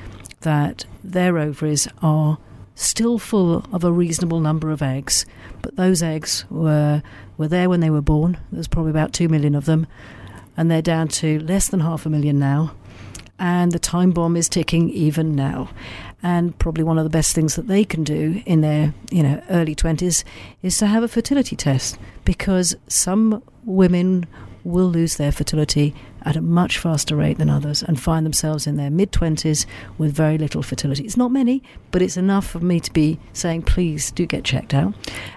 [0.41, 2.39] that their ovaries are
[2.77, 5.27] still full of a reasonable number of eggs,
[5.62, 7.03] but those eggs were
[7.37, 8.39] were there when they were born.
[8.53, 9.87] There's probably about two million of them,
[10.57, 12.73] and they're down to less than half a million now.
[13.38, 15.70] And the time bomb is ticking even now.
[16.22, 19.42] And probably one of the best things that they can do in their you know
[19.51, 20.25] early twenties
[20.62, 24.27] is to have a fertility test because some women
[24.66, 25.94] will lose their fertility
[26.27, 29.64] at a much faster rate than others and find themselves in their mid 20s
[29.96, 31.05] with very little fertility.
[31.05, 34.75] It's not many, but it's enough for me to be saying, please do get checked
[34.75, 34.92] out.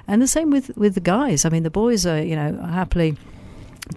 [0.07, 1.45] And the same with, with the guys.
[1.45, 3.17] I mean, the boys are, you know, happily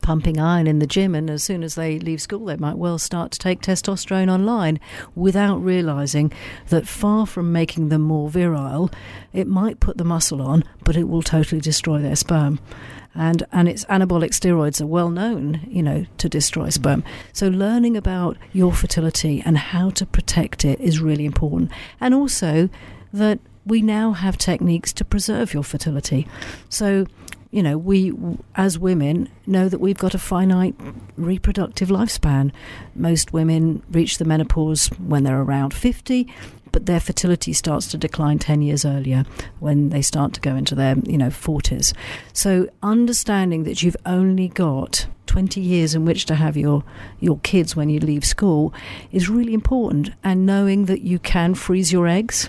[0.00, 2.98] pumping iron in the gym and as soon as they leave school they might well
[2.98, 4.80] start to take testosterone online
[5.14, 6.32] without realizing
[6.68, 8.90] that far from making them more virile
[9.32, 12.58] it might put the muscle on but it will totally destroy their sperm.
[13.14, 17.04] And and its anabolic steroids are well known you know to destroy sperm.
[17.32, 21.70] So learning about your fertility and how to protect it is really important.
[22.00, 22.68] And also
[23.12, 26.26] that we now have techniques to preserve your fertility.
[26.68, 27.06] So
[27.52, 28.12] you know, we
[28.56, 30.74] as women know that we've got a finite
[31.16, 32.50] reproductive lifespan.
[32.94, 36.26] Most women reach the menopause when they're around 50,
[36.72, 39.24] but their fertility starts to decline 10 years earlier
[39.60, 41.92] when they start to go into their, you know, 40s.
[42.32, 46.82] So understanding that you've only got 20 years in which to have your
[47.20, 48.72] your kids when you leave school
[49.12, 52.48] is really important and knowing that you can freeze your eggs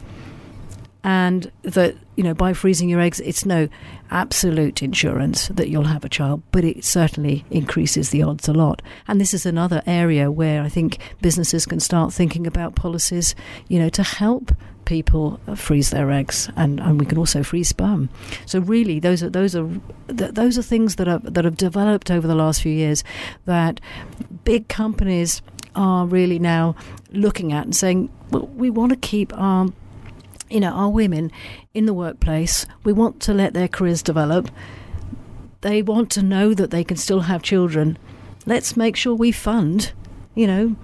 [1.04, 3.68] and that you know by freezing your eggs it's no
[4.12, 8.82] absolute insurance that you'll have a child but it certainly increases the odds a lot.
[9.08, 13.36] And this is another area where i think businesses can start thinking about policies
[13.68, 14.52] you know to help
[14.86, 18.10] people freeze their eggs and, and we can also freeze sperm.
[18.46, 19.70] So really those are those are
[20.08, 23.04] those are things that are that have developed over the last few years
[23.46, 23.80] that
[24.44, 25.42] big companies
[25.76, 26.76] are really now
[27.12, 29.72] looking at and saying well, we want to keep our
[30.50, 31.32] you know, our women
[31.74, 34.50] in the workplace, we want to let their careers develop.
[35.62, 37.98] They want to know that they can still have children.
[38.46, 39.94] Let's make sure we fund,
[40.36, 40.76] you know,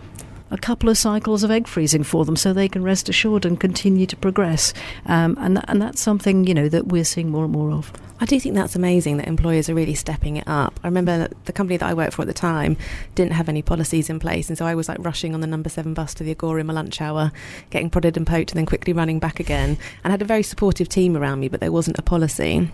[0.52, 3.60] a couple of cycles of egg freezing for them so they can rest assured and
[3.60, 4.74] continue to progress.
[5.06, 7.92] Um, and, and that's something, you know, that we're seeing more and more of.
[8.22, 10.78] I do think that's amazing that employers are really stepping it up.
[10.84, 12.76] I remember the company that I worked for at the time
[13.16, 15.70] didn't have any policies in place, and so I was like rushing on the number
[15.70, 17.32] seven bus to the Agora in my lunch hour,
[17.70, 19.78] getting prodded and poked, and then quickly running back again.
[20.04, 22.70] And I had a very supportive team around me, but there wasn't a policy.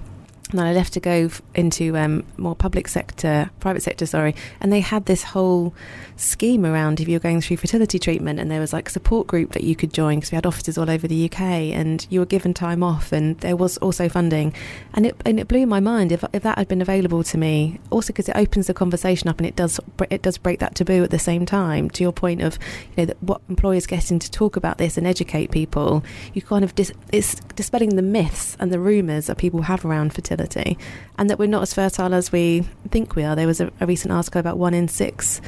[0.52, 4.36] And I left to go into um, more public sector, private sector, sorry.
[4.62, 5.74] And they had this whole
[6.18, 9.54] scheme around if you're going through fertility treatment, and there was like a support group
[9.54, 12.26] that you could join because we had offices all over the UK, and you were
[12.26, 14.54] given time off, and there was also funding,
[14.94, 17.80] and it and it blew my mind if if that had been available to me.
[17.90, 19.80] Also because it opens the conversation up, and it does
[20.10, 21.90] it does break that taboo at the same time.
[21.92, 22.60] To your point of
[22.96, 26.04] you know what employers getting to talk about this and educate people,
[26.34, 30.14] you kind of dis, it's dispelling the myths and the rumours that people have around
[30.14, 33.36] fertility, and that we're not as fertile as we think we are.
[33.36, 35.42] There was a, a recent article about one in six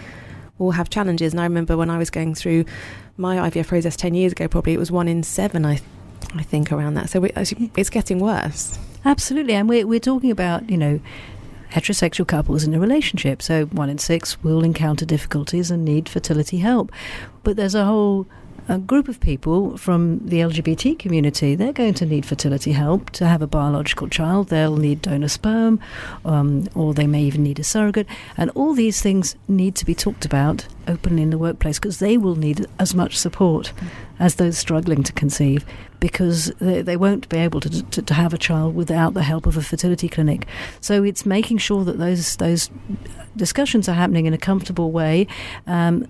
[0.58, 1.34] will have challenges.
[1.34, 2.66] And I remember when I was going through
[3.18, 5.80] my IVF process 10 years ago, probably it was one in seven, I,
[6.36, 7.10] I think, around that.
[7.10, 7.32] So we,
[7.76, 8.78] it's getting worse.
[9.06, 9.54] Absolutely.
[9.54, 11.00] And we're, we're talking about, you know,
[11.72, 13.42] heterosexual couples in a relationship.
[13.42, 16.92] So one in six will encounter difficulties and need fertility help.
[17.44, 18.26] But there's a whole
[18.70, 23.26] a group of people from the LGBT community, they're going to need fertility help to
[23.26, 24.50] have a biological child.
[24.50, 25.80] They'll need donor sperm,
[26.26, 28.08] um, or they may even need a surrogate.
[28.36, 32.18] And all these things need to be talked about openly in the workplace because they
[32.18, 33.72] will need as much support
[34.20, 35.66] as those struggling to conceive
[36.00, 39.46] because they, they won't be able to, to, to, have a child without the help
[39.46, 40.46] of a fertility clinic.
[40.82, 42.70] So it's making sure that those those
[43.36, 45.28] discussions are happening in a comfortable way.
[45.66, 46.08] Um,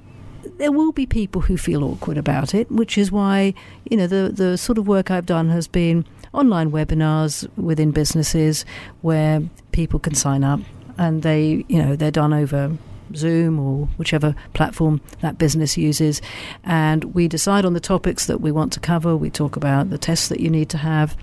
[0.57, 3.53] there will be people who feel awkward about it, which is why,
[3.89, 8.65] you know, the, the sort of work I've done has been online webinars within businesses
[9.01, 9.41] where
[9.71, 10.59] people can sign up
[10.97, 12.75] and they, you know, they're done over
[13.15, 16.21] Zoom or whichever platform that business uses.
[16.63, 19.15] And we decide on the topics that we want to cover.
[19.15, 21.15] We talk about the tests that you need to have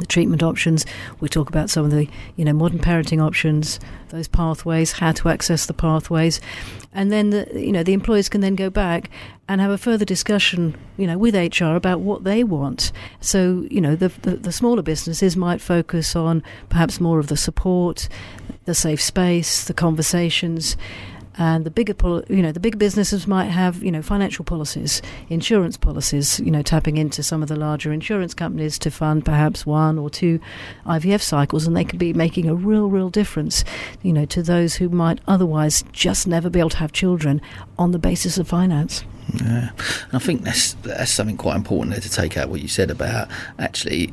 [0.00, 0.84] the treatment options.
[1.20, 3.78] We talk about some of the, you know, modern parenting options,
[4.08, 6.40] those pathways, how to access the pathways,
[6.92, 9.10] and then the, you know, the employers can then go back
[9.48, 12.92] and have a further discussion, you know, with HR about what they want.
[13.20, 17.36] So, you know, the, the, the smaller businesses might focus on perhaps more of the
[17.36, 18.08] support,
[18.64, 20.76] the safe space, the conversations
[21.36, 21.94] and the bigger
[22.28, 26.62] you know the big businesses might have you know financial policies insurance policies you know
[26.62, 30.40] tapping into some of the larger insurance companies to fund perhaps one or two
[30.86, 33.64] IVF cycles and they could be making a real real difference
[34.02, 37.40] you know to those who might otherwise just never be able to have children
[37.78, 39.04] on the basis of finance.
[39.34, 42.68] Yeah, and I think that's that's something quite important there to take out what you
[42.68, 44.12] said about actually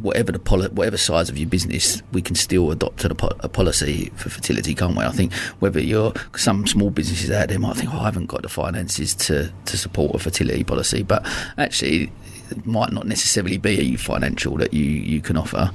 [0.00, 3.48] whatever the poli- whatever size of your business, we can still adopt a, po- a,
[3.48, 5.04] policy for fertility, can't we?
[5.04, 8.42] I think whether you're some small businesses out there might think, oh, I haven't got
[8.42, 11.26] the finances to to support a fertility policy, but
[11.58, 12.10] actually,
[12.50, 15.70] it might not necessarily be a financial that you you can offer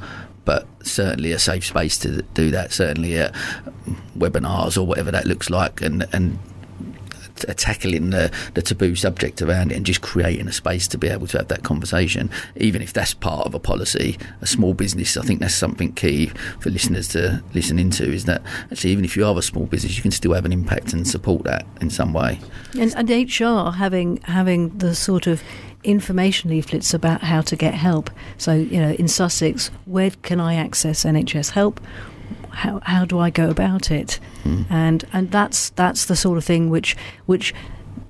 [0.45, 2.71] but certainly a safe space to do that.
[2.71, 3.15] Certainly
[4.17, 6.39] webinars or whatever that looks like, and and
[7.39, 11.27] tackling the, the taboo subject around it and just creating a space to be able
[11.27, 15.17] to have that conversation, even if that's part of a policy, a small business.
[15.17, 16.27] I think that's something key
[16.59, 19.95] for listeners to listen into is that actually, even if you are a small business,
[19.95, 22.39] you can still have an impact and support that in some way.
[22.79, 25.41] And, and HR having having the sort of
[25.83, 28.09] information leaflets about how to get help.
[28.37, 31.79] So, you know, in Sussex, where can I access NHS help?
[32.57, 34.19] How how do I go about it?
[34.43, 34.65] Mm.
[34.69, 37.53] And and that's that's the sort of thing which which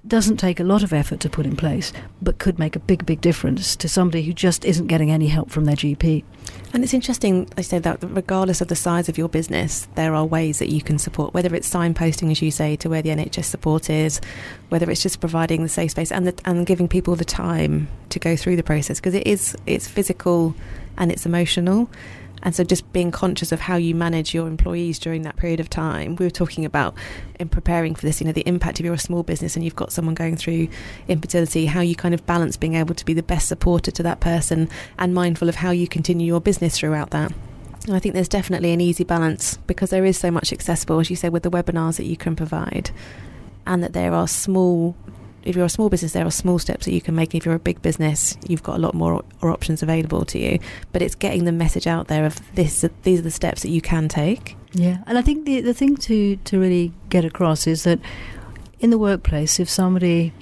[0.07, 3.05] doesn't take a lot of effort to put in place, but could make a big,
[3.05, 6.23] big difference to somebody who just isn't getting any help from their GP.
[6.71, 10.25] And it's interesting, I say that regardless of the size of your business, there are
[10.25, 13.45] ways that you can support, whether it's signposting, as you say, to where the NHS
[13.45, 14.21] support is,
[14.69, 18.17] whether it's just providing the safe space and, the, and giving people the time to
[18.17, 20.55] go through the process, because it is, it's physical
[20.97, 21.89] and it's emotional
[22.43, 25.69] And so, just being conscious of how you manage your employees during that period of
[25.69, 26.15] time.
[26.15, 26.95] We were talking about
[27.39, 29.75] in preparing for this, you know, the impact if you're a small business and you've
[29.75, 30.67] got someone going through
[31.07, 34.19] infertility, how you kind of balance being able to be the best supporter to that
[34.19, 37.33] person and mindful of how you continue your business throughout that.
[37.87, 41.09] And I think there's definitely an easy balance because there is so much accessible, as
[41.09, 42.91] you say, with the webinars that you can provide,
[43.65, 44.95] and that there are small
[45.43, 47.33] if you're a small business, there are small steps that you can make.
[47.33, 50.59] If you're a big business, you've got a lot more or options available to you.
[50.91, 52.85] But it's getting the message out there of this.
[53.03, 54.57] These are the steps that you can take.
[54.73, 57.99] Yeah, and I think the the thing to to really get across is that
[58.79, 60.33] in the workplace, if somebody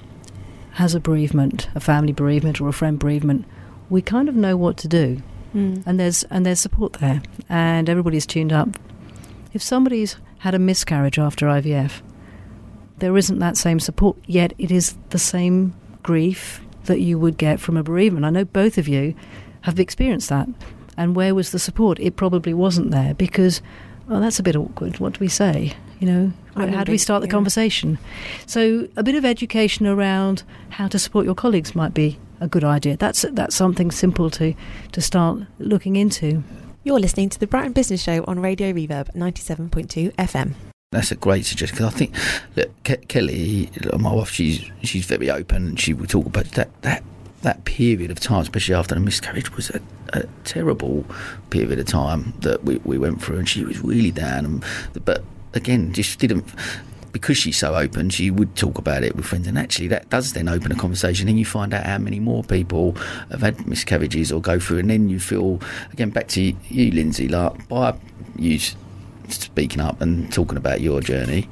[0.72, 3.46] has a bereavement, a family bereavement, or a friend bereavement,
[3.88, 5.22] we kind of know what to do,
[5.54, 5.82] mm.
[5.86, 8.70] and there's and there's support there, and everybody's tuned up.
[9.52, 12.02] If somebody's had a miscarriage after IVF,
[12.98, 17.60] there isn't that same support, yet it is the same grief that you would get
[17.60, 18.24] from a bereavement.
[18.24, 19.14] I know both of you
[19.62, 20.48] have experienced that.
[20.96, 22.00] And where was the support?
[22.00, 23.60] It probably wasn't there because,
[24.08, 24.98] well, that's a bit awkward.
[24.98, 25.74] What do we say?
[26.00, 27.32] You know, how do we start the yeah.
[27.32, 27.98] conversation?
[28.46, 32.64] So, a bit of education around how to support your colleagues might be a good
[32.64, 32.96] idea.
[32.96, 34.54] That's that's something simple to
[34.92, 36.42] to start looking into.
[36.84, 40.54] You're listening to the Brighton Business Show on Radio Reverb 97.2 FM.
[40.92, 42.14] That's a great suggestion because I think
[42.54, 46.82] look, Ke- Kelly, my wife, she's she's very open and she will talk about that
[46.82, 47.02] that
[47.42, 49.80] that period of time, especially after the miscarriage, was a,
[50.12, 51.04] a, terrible
[51.50, 54.44] period of time that we, we went through, and she was really down.
[54.44, 54.64] And,
[55.04, 56.44] but again, just didn't
[57.10, 58.10] because she's so open.
[58.10, 61.28] She would talk about it with friends, and actually, that does then open a conversation.
[61.28, 62.92] And you find out how many more people
[63.30, 65.60] have had miscarriages or go through, and then you feel
[65.92, 67.96] again back to you, Lyndsey, like by
[68.36, 68.60] you
[69.32, 71.48] speaking up and talking about your journey,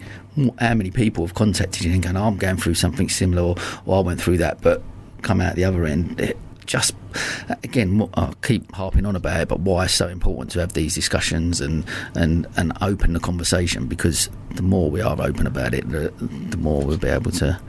[0.59, 3.57] how many people have contacted you and gone, oh, I'm going through something similar, or,
[3.87, 4.83] or I went through that, but
[5.23, 6.21] come out the other end.
[6.21, 6.95] It just
[7.63, 10.95] again, I keep harping on about it, but why it's so important to have these
[10.95, 11.85] discussions and
[12.15, 16.57] and and open the conversation because the more we are open about it, the, the
[16.57, 17.61] more we'll be able to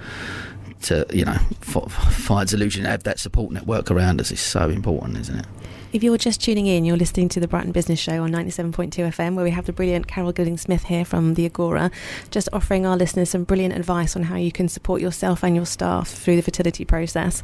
[0.83, 5.39] to you know find solution, have that support network around us is so important, isn't
[5.39, 5.45] it?
[5.95, 9.35] If you're just tuning in, you're listening to the Brighton Business Show on 97.2 FM,
[9.35, 11.89] where we have the brilliant Carole Gilling-Smith here from the Agora,
[12.31, 15.65] just offering our listeners some brilliant advice on how you can support yourself and your
[15.65, 17.41] staff through the fertility process.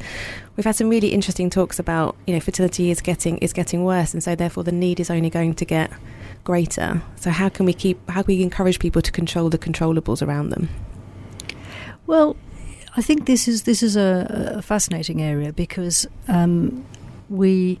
[0.54, 4.12] We've had some really interesting talks about, you know, fertility is getting is getting worse,
[4.12, 5.90] and so therefore the need is only going to get
[6.44, 7.00] greater.
[7.16, 10.50] So how can we keep how can we encourage people to control the controllables around
[10.50, 10.68] them?
[12.06, 12.36] Well,
[12.98, 16.84] I think this is this is a, a fascinating area because um,
[17.30, 17.80] we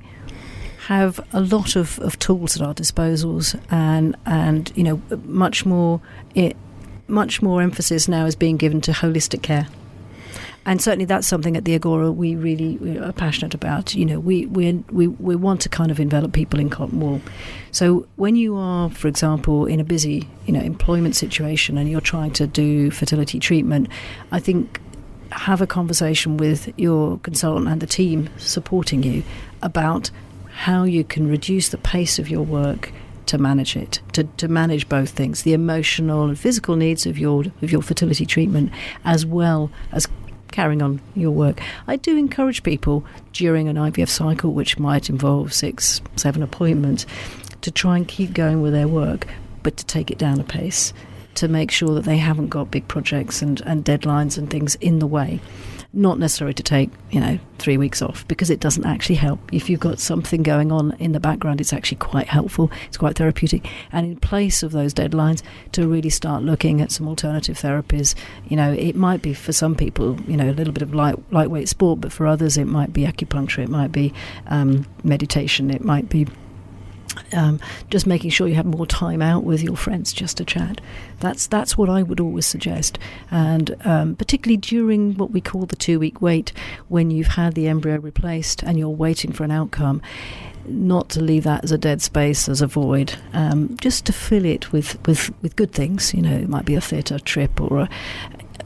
[0.86, 6.00] have a lot of, of tools at our disposals and and you know much more
[6.34, 6.56] it
[7.08, 9.68] much more emphasis now is being given to holistic care
[10.64, 13.94] and certainly that's something at the Agora we really we are passionate about.
[13.94, 17.20] You know, we, we we we want to kind of envelop people in cotton wool.
[17.72, 22.00] So when you are, for example, in a busy you know employment situation and you're
[22.00, 23.88] trying to do fertility treatment,
[24.30, 24.80] I think
[25.32, 29.24] have a conversation with your consultant and the team supporting you
[29.62, 30.10] about
[30.62, 32.92] how you can reduce the pace of your work
[33.26, 37.42] to manage it, to, to manage both things, the emotional and physical needs of your
[37.62, 38.70] of your fertility treatment,
[39.04, 40.06] as well as
[40.52, 41.60] carrying on your work.
[41.88, 47.06] I do encourage people during an IVF cycle, which might involve six, seven appointments,
[47.62, 49.26] to try and keep going with their work,
[49.64, 50.92] but to take it down a pace,
[51.34, 55.00] to make sure that they haven't got big projects and, and deadlines and things in
[55.00, 55.40] the way
[55.92, 59.38] not necessary to take, you know, three weeks off because it doesn't actually help.
[59.52, 62.70] If you've got something going on in the background, it's actually quite helpful.
[62.88, 63.68] It's quite therapeutic.
[63.92, 68.14] And in place of those deadlines, to really start looking at some alternative therapies.
[68.48, 71.16] You know, it might be for some people, you know, a little bit of light,
[71.32, 74.12] lightweight sport, but for others, it might be acupuncture, it might be
[74.46, 76.26] um, meditation, it might be
[77.34, 80.80] um, just making sure you have more time out with your friends just to chat.
[81.20, 82.98] That's that's what I would always suggest,
[83.30, 86.52] and um, particularly during what we call the two week wait,
[86.88, 90.02] when you've had the embryo replaced and you're waiting for an outcome.
[90.64, 94.44] Not to leave that as a dead space, as a void, um, just to fill
[94.44, 96.14] it with, with, with good things.
[96.14, 97.88] You know, it might be a theatre trip or a,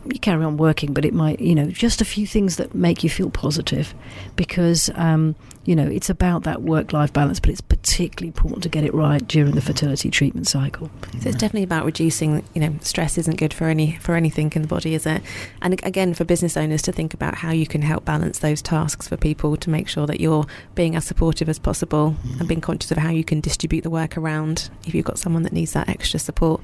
[0.05, 3.03] you carry on working, but it might, you know, just a few things that make
[3.03, 3.95] you feel positive
[4.37, 5.35] because, um,
[5.67, 8.95] you know, it's about that work life balance, but it's particularly important to get it
[8.95, 10.91] right during the fertility treatment cycle.
[11.21, 14.63] So it's definitely about reducing, you know, stress isn't good for any for anything in
[14.63, 15.23] the body, is it?
[15.61, 19.09] And again, for business owners to think about how you can help balance those tasks
[19.09, 22.93] for people to make sure that you're being as supportive as possible and being conscious
[22.93, 25.89] of how you can distribute the work around if you've got someone that needs that
[25.89, 26.61] extra support.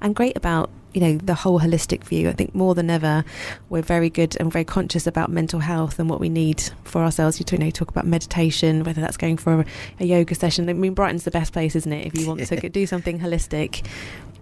[0.00, 2.26] And great about you know the whole holistic view.
[2.26, 3.22] I think more than ever,
[3.68, 7.38] we're very good and very conscious about mental health and what we need for ourselves.
[7.38, 9.66] You know, talk about meditation whether that's going for a,
[10.00, 10.70] a yoga session.
[10.70, 12.06] I mean, Brighton's the best place, isn't it?
[12.06, 12.60] If you want yeah.
[12.60, 13.86] to do something holistic,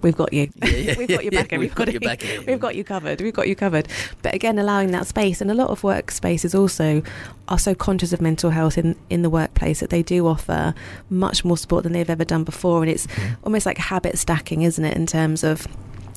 [0.01, 0.49] we've got you.
[0.63, 1.51] Yeah, yeah, we've got your back.
[1.51, 3.21] we've, got, back we've got you covered.
[3.21, 3.89] We've got you covered.
[4.23, 7.03] But again, allowing that space, and a lot of workspaces also
[7.49, 10.73] are so conscious of mental health in in the workplace that they do offer
[11.11, 13.37] much more support than they've ever done before, and it's mm.
[13.43, 14.97] almost like habit stacking, isn't it?
[14.97, 15.67] In terms of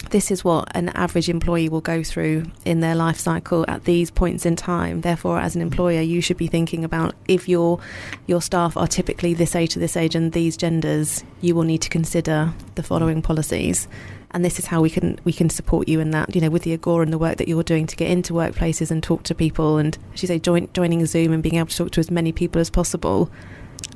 [0.09, 4.11] this is what an average employee will go through in their life cycle at these
[4.11, 5.01] points in time.
[5.01, 5.71] Therefore, as an mm-hmm.
[5.71, 7.79] employer, you should be thinking about if your
[8.25, 11.81] your staff are typically this age to this age and these genders, you will need
[11.81, 13.87] to consider the following policies.
[14.31, 16.35] And this is how we can we can support you in that.
[16.35, 18.91] You know, with the Agora and the work that you're doing to get into workplaces
[18.91, 21.77] and talk to people, and as you say, join, joining Zoom and being able to
[21.77, 23.31] talk to as many people as possible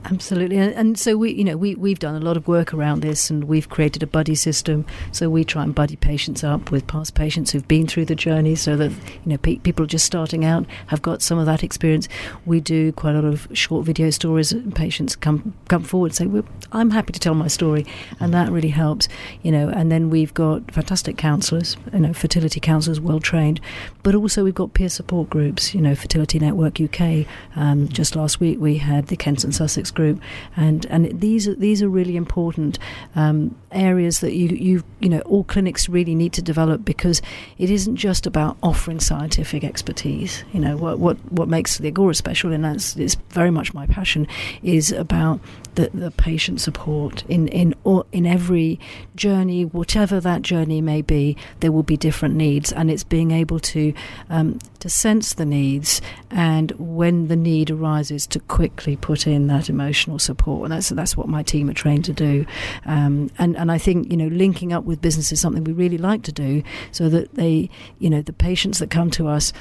[0.05, 3.29] Absolutely, and, so we, you know, we we've done a lot of work around this,
[3.29, 4.83] and we've created a buddy system.
[5.11, 8.55] So we try and buddy patients up with past patients who've been through the journey,
[8.55, 12.09] so that you know pe- people just starting out have got some of that experience.
[12.47, 16.15] We do quite a lot of short video stories, and patients come come forward and
[16.15, 17.85] say, well, "I'm happy to tell my story,"
[18.19, 19.07] and that really helps,
[19.43, 19.69] you know.
[19.69, 23.61] And then we've got fantastic counsellors, you know, fertility counsellors, well trained,
[24.01, 27.27] but also we've got peer support groups, you know, Fertility Network UK.
[27.55, 30.21] Um, just last week we had the Kent and Sussex group,
[30.55, 32.79] and and these are these are really important
[33.15, 37.21] um, areas that you you you know all clinics really need to develop because
[37.57, 40.43] it isn't just about offering scientific expertise.
[40.53, 43.85] You know what what what makes the Agora special, and that's it's very much my
[43.85, 44.27] passion,
[44.63, 45.39] is about
[45.75, 47.23] the, the patient support.
[47.27, 48.79] In in or in every
[49.15, 53.59] journey, whatever that journey may be, there will be different needs, and it's being able
[53.59, 53.93] to
[54.29, 59.69] um, to sense the needs and when the need arises to quickly put in that
[59.81, 62.45] emotional support, and that's that's what my team are trained to do.
[62.85, 65.97] Um, and and I think you know linking up with business is something we really
[65.97, 67.69] like to do, so that they
[67.99, 69.53] you know the patients that come to us,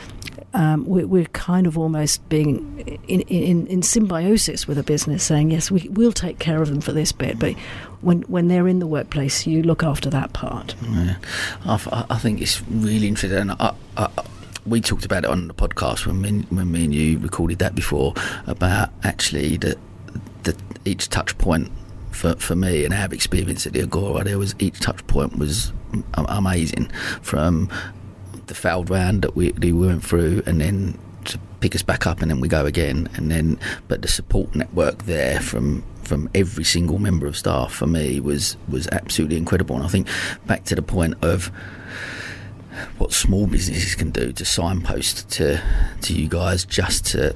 [0.55, 5.51] um, we're, we're, kind of almost being in, in in symbiosis with a business, saying
[5.51, 7.55] yes we will take care of them for this bit, but
[8.01, 10.75] when when they're in the workplace, you look after that part.
[10.83, 11.17] Yeah.
[11.65, 13.51] I, I think it's really interesting.
[13.51, 14.09] I, I,
[14.67, 17.75] we talked about it on the podcast when me, when me and you recorded that
[17.75, 18.15] before
[18.47, 19.77] about actually the
[20.91, 21.71] each touch point
[22.11, 25.73] for, for me and our experience at the Agora, there was each touch point was
[26.15, 26.91] amazing.
[27.23, 27.71] From
[28.47, 32.21] the failed round that we, we went through and then to pick us back up
[32.21, 33.09] and then we go again.
[33.15, 37.87] And then but the support network there from from every single member of staff for
[37.87, 39.77] me was was absolutely incredible.
[39.77, 40.09] And I think
[40.47, 41.53] back to the point of
[42.99, 45.63] what small businesses can do to signpost to
[46.03, 47.35] to you guys just to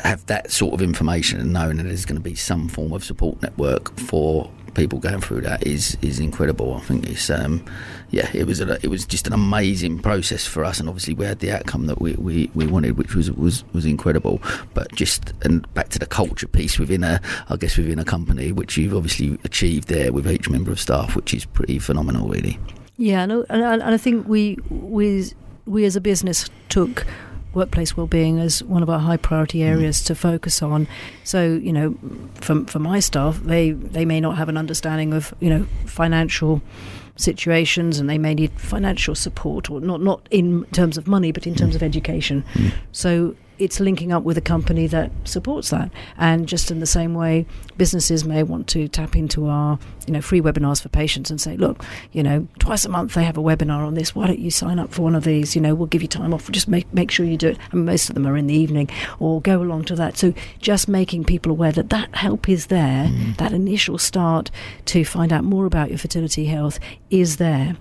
[0.00, 3.04] have that sort of information and knowing that there's going to be some form of
[3.04, 6.74] support network for people going through that is is incredible.
[6.74, 7.64] I think it's um,
[8.10, 11.24] yeah, it was a, it was just an amazing process for us, and obviously we
[11.24, 14.40] had the outcome that we, we, we wanted, which was was was incredible.
[14.74, 18.52] But just and back to the culture piece within a I guess within a company,
[18.52, 22.58] which you've obviously achieved there with each member of staff, which is pretty phenomenal, really.
[22.96, 25.32] Yeah, and, and I think we we
[25.66, 27.06] we as a business took
[27.54, 29.66] workplace well-being as one of our high priority mm.
[29.66, 30.06] areas mm.
[30.06, 30.86] to focus on.
[31.24, 31.96] So, you know,
[32.34, 36.62] for for my staff, they they may not have an understanding of you know financial
[37.16, 41.46] situations and they may need financial support or not not in terms of money but
[41.46, 41.76] in terms mm.
[41.76, 42.72] of education mm.
[42.90, 45.90] so it's linking up with a company that supports that.
[46.16, 47.46] And just in the same way,
[47.76, 51.56] businesses may want to tap into our, you know, free webinars for patients and say,
[51.56, 54.14] look, you know, twice a month they have a webinar on this.
[54.14, 55.54] Why don't you sign up for one of these?
[55.54, 56.50] You know, we'll give you time off.
[56.50, 57.58] Just make make sure you do it.
[57.70, 58.88] And most of them are in the evening,
[59.18, 60.16] or go along to that.
[60.16, 63.06] So just making people aware that that help is there.
[63.06, 63.36] Mm.
[63.36, 64.50] That initial start
[64.86, 66.80] to find out more about your fertility health
[67.10, 67.76] is there.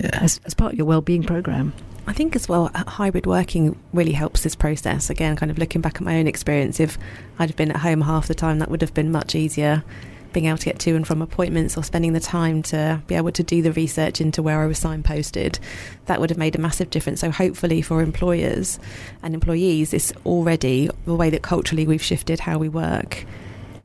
[0.00, 0.10] Yeah.
[0.12, 1.72] As, as part of your well-being program.
[2.08, 5.10] I think as well, uh, hybrid working really helps this process.
[5.10, 6.96] Again, kind of looking back at my own experience, if
[7.38, 9.84] I'd have been at home half the time, that would have been much easier.
[10.32, 13.32] Being able to get to and from appointments or spending the time to be able
[13.32, 15.58] to do the research into where I was signposted,
[16.06, 17.20] that would have made a massive difference.
[17.20, 18.78] So, hopefully, for employers
[19.22, 23.26] and employees, it's already the way that culturally we've shifted how we work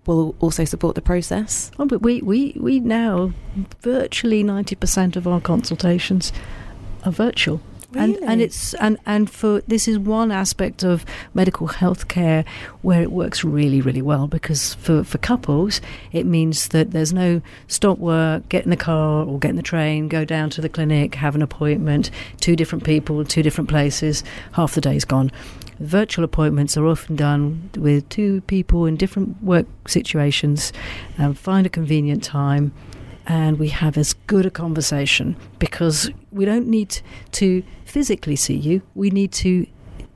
[0.06, 1.72] will also support the process.
[1.78, 3.34] Oh, but we, we, we now,
[3.82, 6.32] virtually 90% of our consultations
[7.04, 7.60] are virtual.
[7.94, 8.16] Really?
[8.18, 12.44] And, and it's and, and for this is one aspect of medical health care
[12.82, 15.80] where it works really really well because for, for couples
[16.12, 19.62] it means that there's no stop work get in the car or get in the
[19.62, 24.24] train go down to the clinic have an appointment two different people two different places
[24.54, 25.32] half the day's gone
[25.80, 30.74] virtual appointments are often done with two people in different work situations
[31.18, 32.74] and find a convenient time
[33.26, 37.00] and we have as good a conversation because we don't need
[37.32, 37.64] to
[37.94, 38.82] physically see you.
[38.96, 39.68] We need to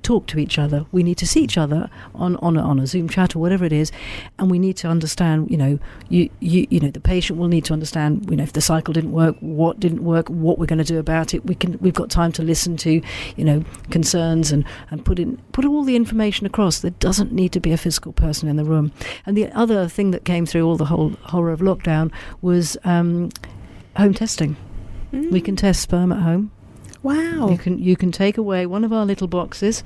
[0.01, 0.85] talk to each other.
[0.91, 3.65] We need to see each other on on a, on a Zoom chat or whatever
[3.65, 3.91] it is,
[4.39, 5.51] and we need to understand.
[5.51, 8.27] You know, you you you know the patient will need to understand.
[8.31, 10.97] You know, if the cycle didn't work, what didn't work, what we're going to do
[10.97, 11.45] about it.
[11.45, 13.01] We can we've got time to listen to,
[13.35, 16.79] you know, concerns and and put in put all the information across.
[16.79, 18.91] There doesn't need to be a physical person in the room.
[19.27, 22.11] And the other thing that came through all the whole horror of lockdown
[22.41, 23.29] was um,
[23.95, 24.55] home testing.
[25.13, 25.31] Mm.
[25.31, 26.51] We can test sperm at home.
[27.03, 27.49] Wow.
[27.49, 29.83] You can you can take away one of our little boxes,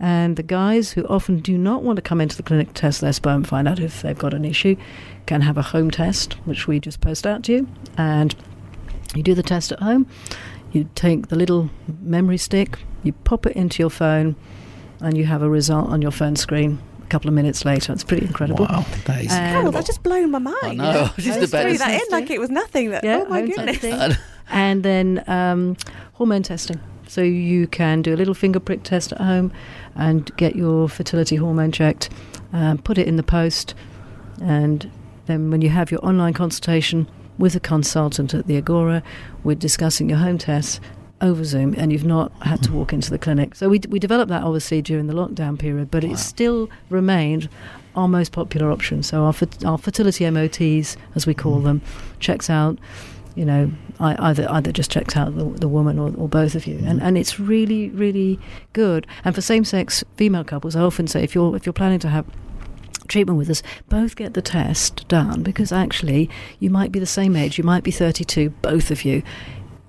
[0.00, 3.00] and the guys who often do not want to come into the clinic to test
[3.00, 4.76] their sperm, find out if they've got an issue,
[5.26, 8.34] can have a home test, which we just post out to you, and
[9.14, 10.06] you do the test at home.
[10.72, 11.70] You take the little
[12.02, 14.36] memory stick, you pop it into your phone,
[15.00, 16.78] and you have a result on your phone screen.
[17.02, 18.66] A couple of minutes later, it's pretty incredible.
[18.66, 19.72] Wow, that is And- Carole, incredible.
[19.72, 20.58] that just blown my mind.
[20.62, 21.04] I know.
[21.16, 22.90] I just Just about threw that in like it was nothing.
[22.90, 24.18] That, Yeah, oh my goodness.
[24.50, 25.76] and then um,
[26.18, 26.78] hormone testing.
[27.06, 29.50] So you can do a little finger prick test at home
[29.94, 32.10] and get your fertility hormone checked,
[32.52, 33.74] um, put it in the post,
[34.42, 34.90] and
[35.26, 37.08] then when you have your online consultation
[37.38, 39.02] with a consultant at the Agora,
[39.44, 40.80] we're discussing your home tests
[41.20, 43.54] over Zoom, and you've not had to walk into the clinic.
[43.54, 46.10] So we we developed that obviously during the lockdown period, but Wow.
[46.12, 47.48] it's still remained
[47.96, 49.02] our most popular option.
[49.02, 51.80] So our fer- our fertility MOTs, as we call them,
[52.20, 52.78] checks out
[53.38, 53.70] you know,
[54.00, 56.98] I, either either just checks out the, the woman or, or both of you, and
[56.98, 57.06] mm-hmm.
[57.06, 58.40] and it's really really
[58.72, 59.06] good.
[59.24, 62.08] And for same sex female couples, I often say if you're if you're planning to
[62.08, 62.26] have
[63.06, 66.28] treatment with us, both get the test done because actually
[66.58, 69.22] you might be the same age, you might be 32, both of you.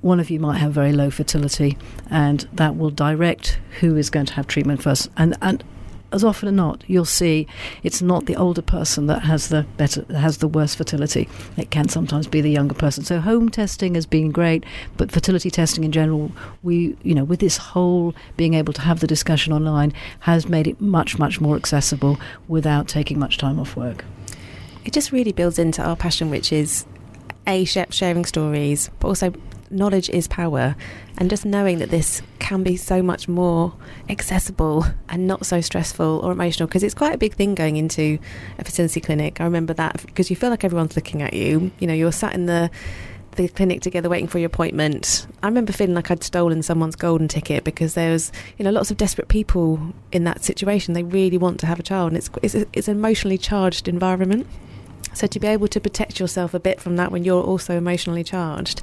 [0.01, 1.77] One of you might have very low fertility,
[2.09, 5.09] and that will direct who is going to have treatment first.
[5.17, 5.63] And and
[6.11, 7.47] as often as not, you'll see
[7.83, 11.29] it's not the older person that has the better has the worst fertility.
[11.57, 13.03] It can sometimes be the younger person.
[13.03, 14.63] So home testing has been great,
[14.97, 16.31] but fertility testing in general,
[16.63, 20.67] we you know with this whole being able to have the discussion online has made
[20.67, 24.05] it much much more accessible without taking much time off work.
[24.85, 26.85] It just really builds into our passion, which is
[27.45, 29.33] a sh- sharing stories, but also
[29.69, 30.75] knowledge is power,
[31.17, 33.73] and just knowing that this can be so much more
[34.09, 38.17] accessible and not so stressful or emotional because it's quite a big thing going into
[38.57, 39.39] a fertility clinic.
[39.39, 41.71] I remember that because you feel like everyone's looking at you.
[41.79, 42.71] You know, you're sat in the
[43.35, 45.27] the clinic together waiting for your appointment.
[45.43, 48.91] I remember feeling like I'd stolen someone's golden ticket because there was, you know, lots
[48.91, 50.93] of desperate people in that situation.
[50.93, 54.47] They really want to have a child, and it's it's, it's an emotionally charged environment.
[55.13, 58.23] So to be able to protect yourself a bit from that when you're also emotionally
[58.23, 58.81] charged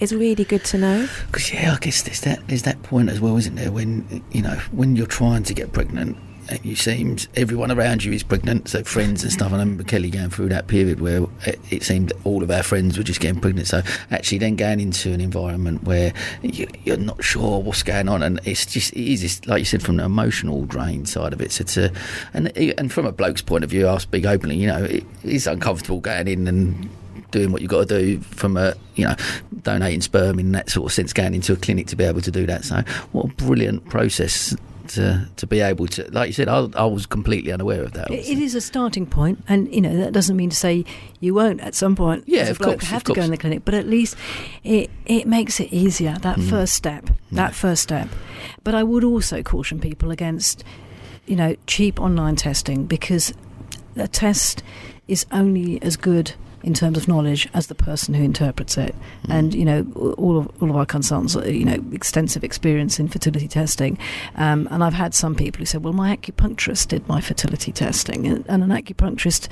[0.00, 1.08] is really good to know.
[1.26, 3.70] Because yeah, I guess there's that there's that point as well, isn't there?
[3.70, 6.16] When you know when you're trying to get pregnant,
[6.48, 9.52] and you seems everyone around you is pregnant, so friends and stuff.
[9.52, 12.98] I remember Kelly going through that period where it, it seemed all of our friends
[12.98, 13.68] were just getting pregnant.
[13.68, 18.22] So actually, then going into an environment where you, you're not sure what's going on,
[18.22, 21.52] and it's just it is like you said from the emotional drain side of it.
[21.52, 21.92] So to
[22.34, 24.56] and and from a bloke's point of view, I'll speak openly.
[24.56, 26.90] You know, it is uncomfortable going in and
[27.30, 29.14] doing what you've got to do from a you know
[29.62, 32.30] donating sperm in that sort of sense going into a clinic to be able to
[32.30, 32.76] do that so
[33.12, 34.54] what a brilliant process
[34.88, 38.10] to to be able to like you said I, I was completely unaware of that
[38.10, 40.84] It it is a starting point, and you know that doesn't mean to say
[41.20, 42.24] you won't at some point.
[42.26, 44.16] Yeah, of bloke course, have of to go in the clinic, but at least
[44.64, 46.16] it it makes it easier.
[46.22, 46.50] That Mm.
[46.50, 48.08] first step, that first step.
[48.64, 50.64] But I would also caution people against,
[51.26, 53.32] you know, cheap online testing because
[53.94, 54.64] a test
[55.06, 56.32] is only as good
[56.62, 58.94] in terms of knowledge as the person who interprets it.
[59.26, 59.34] Mm.
[59.34, 59.86] And you know,
[60.18, 63.98] all of all of our consultants, uh, you know, extensive experience in fertility testing.
[64.36, 68.26] Um, and I've had some people who said, "Well, my acupuncturist did my fertility testing,"
[68.26, 69.48] and, and an acupuncturist,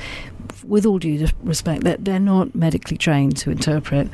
[0.65, 4.09] with all due respect, that they're not medically trained to interpret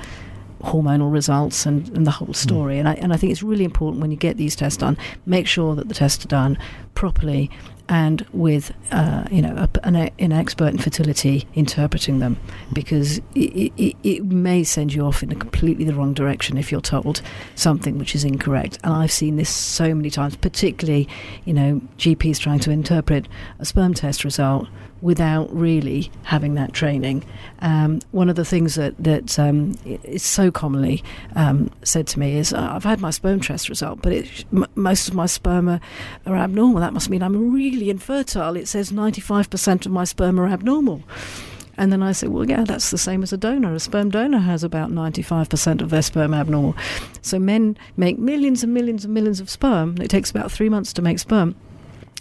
[0.64, 2.78] hormonal results and, and the whole story.
[2.78, 4.96] And I and I think it's really important when you get these tests done,
[5.26, 6.58] make sure that the tests are done
[6.94, 7.50] properly
[7.86, 12.38] and with uh, you know a, an, an expert in fertility interpreting them.
[12.72, 16.72] Because it, it, it may send you off in a completely the wrong direction if
[16.72, 17.20] you're told
[17.54, 18.78] something which is incorrect.
[18.84, 21.08] And I've seen this so many times particularly
[21.44, 24.68] you know GPs trying to interpret a sperm test result
[25.04, 27.22] without really having that training
[27.60, 31.04] um, one of the things that that um, is so commonly
[31.36, 34.66] um, said to me is uh, I've had my sperm test result but it, m-
[34.74, 35.80] most of my sperm are,
[36.26, 38.56] are abnormal that must mean I'm really infertile.
[38.56, 41.02] It says 95% of my sperm are abnormal.
[41.76, 43.74] And then I said, well, yeah, that's the same as a donor.
[43.74, 46.76] A sperm donor has about 95% of their sperm abnormal.
[47.20, 49.96] So men make millions and millions and millions of sperm.
[50.00, 51.56] It takes about three months to make sperm.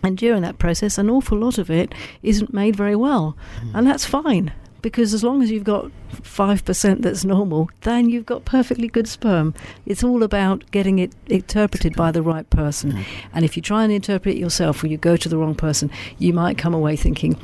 [0.04, 3.36] And during that process, an awful lot of it isn't made very well.
[3.74, 4.52] And that's fine.
[4.84, 9.56] because as long as you've got 5% that's normal, then you've got perfectly good sperm.
[9.88, 12.92] It's all about getting it interpreted by the right person.
[12.92, 13.06] Mm.
[13.34, 15.90] And if you try and interpret it yourself or you go to the wrong person,
[16.20, 17.40] you might come away thinking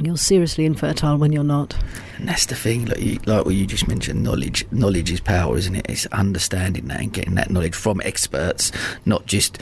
[0.00, 1.76] you're seriously infertile when you're not.
[2.16, 4.66] And that's the thing, like, you, like what you just mentioned, knowledge.
[4.72, 5.86] Knowledge is power, isn't it?
[5.88, 8.72] It's understanding that and getting that knowledge from experts,
[9.04, 9.58] not just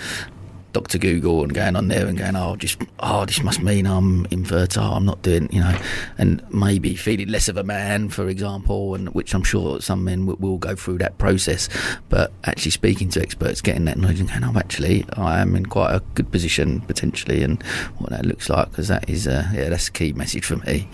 [0.73, 0.99] Dr.
[0.99, 4.95] Google and going on there and going, oh, just, oh, this must mean I'm infertile.
[4.95, 5.77] I'm not doing, you know,
[6.19, 10.27] and maybe feeling less of a man, for example, and which I'm sure some men
[10.27, 11.69] will, will go through that process.
[12.09, 15.67] But actually speaking to experts, getting that knowledge and going, oh, actually, I am in
[15.67, 17.61] quite a good position potentially, and
[17.99, 20.89] what that looks like, because that is, uh, yeah, that's a key message for me.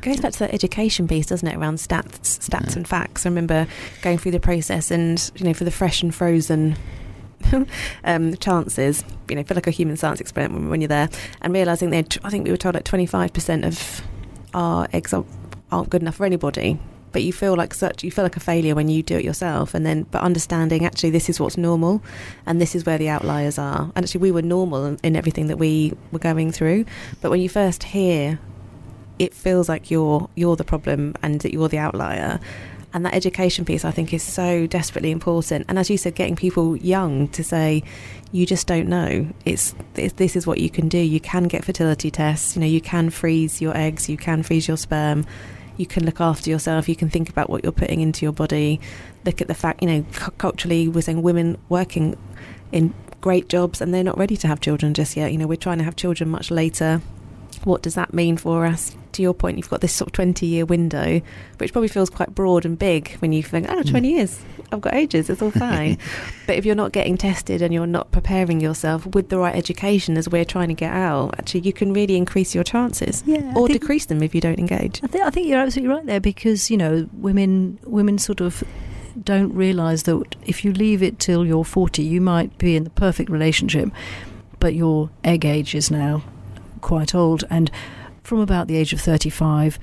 [0.00, 2.76] goes back to that education piece, doesn't it, around stats, stats Yeah.
[2.78, 3.24] and facts.
[3.24, 3.66] I remember
[4.02, 6.76] going through the process, and you know, for the fresh and frozen
[8.04, 11.08] um, chances, you know, feel like a human science experiment when, when you're there,
[11.40, 14.02] and realizing that I think we were told like 25% of
[14.54, 15.26] our eggs aren't,
[15.70, 16.78] aren't good enough for anybody.
[17.12, 19.74] But you feel like such, you feel like a failure when you do it yourself,
[19.74, 22.02] and then, but understanding actually this is what's normal,
[22.46, 23.92] and this is where the outliers are.
[23.94, 26.86] And actually, we were normal in everything that we were going through.
[27.20, 28.38] But when you first hear
[29.18, 32.40] it feels like you're you're the problem and that you're the outlier
[32.94, 35.66] and that education piece I think is so desperately important.
[35.68, 37.82] And as you said getting people young to say
[38.32, 39.28] you just don't know.
[39.44, 40.98] It's this, this is what you can do.
[40.98, 42.56] You can get fertility tests.
[42.56, 44.08] You know you can freeze your eggs.
[44.08, 45.26] You can freeze your sperm.
[45.76, 46.88] You can look after yourself.
[46.88, 48.80] You can think about what you're putting into your body.
[49.24, 52.16] Look at the fact you know cu- culturally we're saying women working
[52.72, 55.30] in great jobs and they're not ready to have children just yet.
[55.30, 57.02] You know we're trying to have children much later.
[57.64, 58.96] What does that mean for us?
[59.12, 61.20] To your point, you've got this sort of 20 year window,
[61.58, 64.40] which probably feels quite broad and big when you think, oh, 20 years,
[64.72, 65.98] I've got ages, it's all fine.
[66.46, 70.16] but if you're not getting tested and you're not preparing yourself with the right education
[70.16, 73.68] as we're trying to get out, actually, you can really increase your chances Yeah, or
[73.68, 75.00] decrease them if you don't engage.
[75.02, 78.64] I think I think you're absolutely right there because you know women women sort of
[79.22, 82.90] don't realise that if you leave it till you're 40, you might be in the
[82.90, 83.90] perfect relationship,
[84.58, 86.22] but your egg age is now
[86.80, 87.70] quite old, and
[88.22, 89.78] from about the age of 35.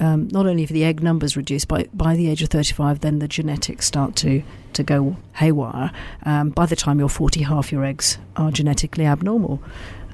[0.00, 3.18] Um, not only have the egg numbers reduced, but by the age of 35, then
[3.18, 4.42] the genetics start to,
[4.74, 5.90] to go haywire.
[6.24, 9.60] Um, by the time you're 40, half your eggs are genetically abnormal.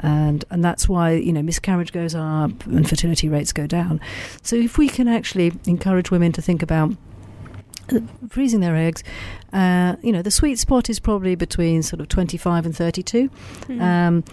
[0.00, 4.00] And, and that's why, you know, miscarriage goes up and fertility rates go down.
[4.42, 6.92] So if we can actually encourage women to think about
[7.92, 9.04] uh, freezing their eggs,
[9.52, 13.30] uh, you know, the sweet spot is probably between sort of 25 and 32.
[13.80, 14.24] Um,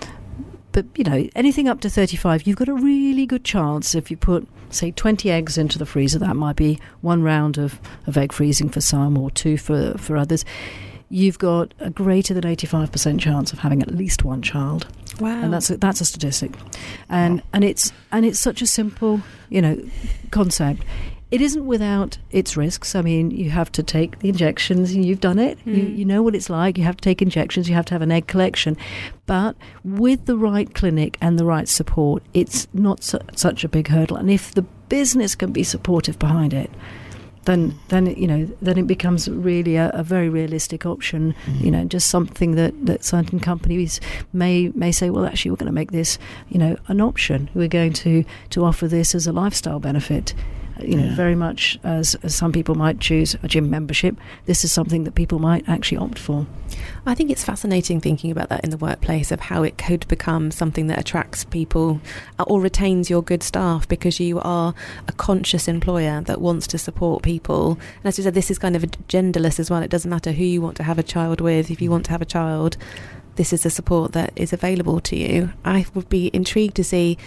[0.72, 4.18] but you know, anything up to 35, you've got a really good chance if you
[4.18, 6.20] put, say, 20 eggs into the freezer.
[6.20, 10.18] That might be one round of, of egg freezing for some or two for, for
[10.18, 10.46] others.
[11.10, 14.88] You've got a greater than 85% chance of having at least one child
[15.22, 15.42] wow.
[15.42, 16.52] and that's a, that's a statistic,
[17.10, 19.78] and and it's and it's such a simple you know
[20.32, 20.84] concept.
[21.32, 22.94] It isn't without its risks.
[22.94, 24.94] I mean, you have to take the injections.
[24.94, 25.58] You've done it.
[25.66, 25.98] You, Mm.
[25.98, 26.78] you know what it's like.
[26.78, 27.70] You have to take injections.
[27.70, 28.76] You have to have an egg collection.
[29.28, 29.56] But
[29.86, 34.18] with the right clinic and the right support, it's not su- such a big hurdle.
[34.18, 36.70] And if the business can be supportive behind it,
[37.46, 41.34] then then it, you know then it becomes really a, a very realistic option.
[41.60, 44.00] You know, just something that, that certain companies
[44.34, 46.20] may may say, well, actually, we're going to make this
[46.50, 47.50] you know an option.
[47.56, 50.34] We're going to to offer this as a lifestyle benefit.
[50.82, 51.16] You know, Yeah.
[51.16, 54.16] very much as, as some people might choose a gym membership.
[54.46, 56.46] This is something that people might actually opt for.
[57.06, 60.52] I think it's fascinating thinking about that in the workplace of how it could become
[60.52, 62.00] something that attracts people
[62.40, 64.74] uh, or retains your good staff because you are
[65.08, 67.72] a conscious employer that wants to support people.
[67.98, 69.82] And as you said, this is kind of genderless as well.
[69.82, 71.72] It doesn't matter who you want to have a child with.
[71.72, 72.78] If you want to have a child,
[73.36, 75.54] this is the support that is available to you.
[75.64, 77.18] I would be intrigued to see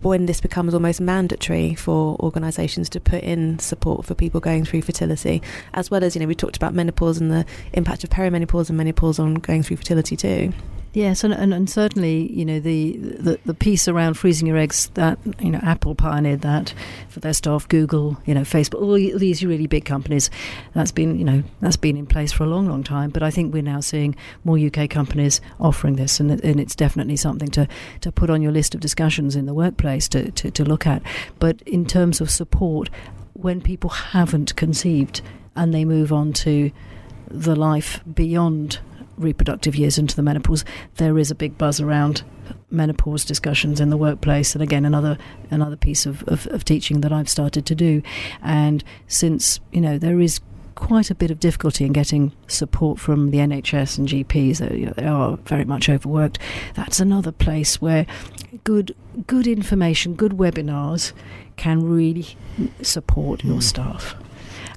[0.00, 4.82] when this becomes almost mandatory for organisations to put in support for people going through
[4.82, 5.42] fertility,
[5.74, 8.78] as well as, you know, we talked about menopause and the impact of perimenopause and
[8.78, 10.52] menopause on going through fertility too.
[10.92, 14.90] Yes, and, and, and certainly, you know, the, the the piece around freezing your eggs
[14.94, 16.74] that you know Apple pioneered that
[17.08, 20.30] for their staff, Google, you know, Facebook, all these really big companies.
[20.74, 23.10] That's been you know that's been in place for a long, long time.
[23.10, 27.16] But I think we're now seeing more UK companies offering this, and, and it's definitely
[27.16, 27.68] something to,
[28.00, 31.02] to put on your list of discussions in the workplace to, to, to look at.
[31.38, 32.90] But in terms of support,
[33.34, 35.22] when people haven't conceived
[35.54, 36.72] and they move on to
[37.28, 38.80] the life beyond
[39.20, 40.64] reproductive years into the menopause,
[40.96, 42.22] there is a big buzz around
[42.70, 45.18] menopause discussions in the workplace and again another
[45.50, 48.02] another piece of, of, of teaching that I've started to do
[48.42, 50.40] and since you know there is
[50.76, 54.58] quite a bit of difficulty in getting support from the NHS and GPs.
[54.58, 56.38] They, you know, they are very much overworked.
[56.74, 58.06] That's another place where
[58.64, 58.94] good
[59.26, 61.12] good information, good webinars
[61.56, 62.28] can really
[62.80, 63.62] support your Mm.
[63.62, 64.14] staff.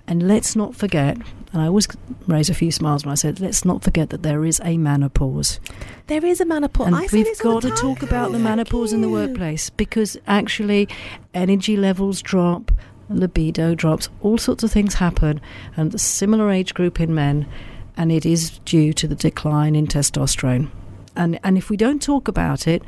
[0.05, 1.17] And let's not forget,
[1.53, 1.87] and I always
[2.27, 5.59] raise a few smiles when I said, let's not forget that there is a menopause.
[6.07, 6.87] There is a menopause.
[6.87, 10.89] And I we've got the to talk about the menopause in the workplace because actually
[11.35, 12.71] energy levels drop,
[13.07, 15.39] libido drops, all sorts of things happen,
[15.77, 17.47] and a similar age group in men,
[17.95, 20.71] and it is due to the decline in testosterone.
[21.15, 22.81] And and if we don't talk about it,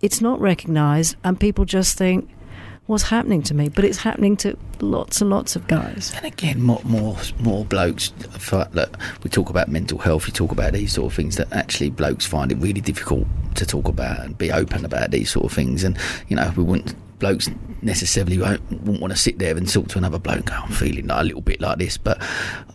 [0.00, 2.30] it's not recognised, and people just think,
[2.86, 6.12] "What's happening to me?" But it's happening to lots and lots of guys.
[6.16, 8.12] And again, more more more blokes.
[8.30, 10.26] fi- Look, we talk about mental health.
[10.26, 13.64] We talk about these sort of things that actually blokes find it really difficult to
[13.66, 15.84] talk about and be open about these sort of things.
[15.84, 15.96] And
[16.28, 17.48] you know, we wouldn't blokes
[17.80, 20.46] necessarily won't, wouldn't want to sit there and talk to another bloke.
[20.46, 22.20] go, I'm feeling like a little bit like this, but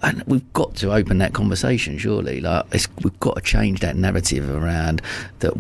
[0.02, 1.98] and we've got to open that conversation.
[1.98, 2.66] Surely, like
[3.04, 5.02] we've got to change that narrative around
[5.40, 5.54] that.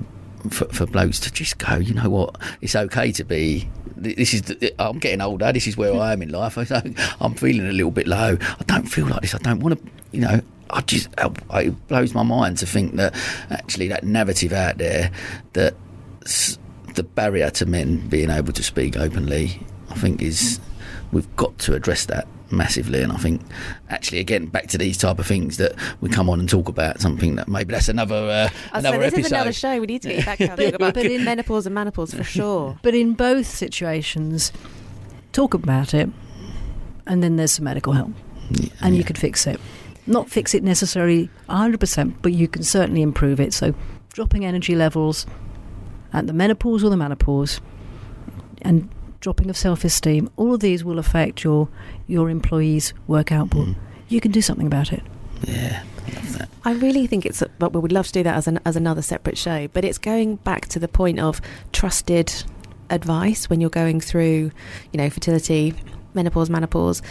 [0.49, 2.37] For, for blokes to just go, you know what?
[2.61, 3.69] It's okay to be.
[3.97, 4.43] This is.
[4.43, 5.51] The, I'm getting older.
[5.51, 6.57] This is where I am in life.
[7.19, 8.37] I'm feeling a little bit low.
[8.41, 9.35] I don't feel like this.
[9.35, 9.91] I don't want to.
[10.11, 10.41] You know.
[10.69, 11.09] I just.
[11.17, 13.15] It blows my mind to think that
[13.49, 15.11] actually that narrative out there
[15.53, 15.75] that
[16.95, 19.59] the barrier to men being able to speak openly,
[19.89, 20.59] I think is
[21.11, 23.01] we've got to address that massively.
[23.01, 23.41] And I think
[23.89, 26.99] actually again back to these type of things that we come on and talk about
[26.99, 29.25] something that maybe that's another uh, another saying, this episode.
[29.25, 29.79] is another show.
[29.79, 32.77] We need to get back to talking about But in- menopause and menopause for sure.
[32.83, 34.51] But in both situations,
[35.31, 36.09] talk about it,
[37.07, 38.11] and then there's some medical help.
[38.51, 39.07] Yeah, and you yeah.
[39.07, 39.59] could fix it.
[40.07, 43.53] Not fix it necessarily 100%, but you can certainly improve it.
[43.53, 43.75] So,
[44.11, 45.27] dropping energy levels
[46.13, 47.61] at the menopause or the menopause,
[48.63, 48.89] and
[49.19, 51.69] dropping of self esteem, all of these will affect your,
[52.07, 53.69] your employees' work output.
[53.69, 53.75] Mm.
[54.07, 55.03] You can do something about it.
[55.43, 56.49] Yeah, I love that.
[56.65, 59.01] I really think it's, but we would love to do that as an as another
[59.01, 59.67] separate show.
[59.69, 61.41] But it's going back to the point of
[61.71, 62.43] trusted
[62.89, 64.51] advice when you're going through,
[64.91, 65.73] you know, fertility,
[66.13, 67.01] menopause, menopause.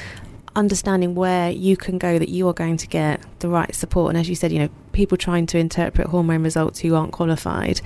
[0.57, 4.19] Understanding where you can go that you are going to get the right support, and
[4.19, 7.81] as you said, you know, people trying to interpret hormone results who aren't qualified.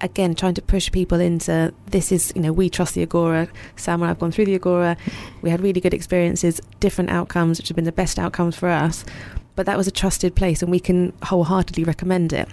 [0.00, 3.48] Again, trying to push people into this is, you know, we trust the Agora.
[3.76, 4.96] Sam and I've gone through the Agora.
[5.40, 9.04] We had really good experiences, different outcomes, which have been the best outcomes for us
[9.56, 12.48] but that was a trusted place and we can wholeheartedly recommend it.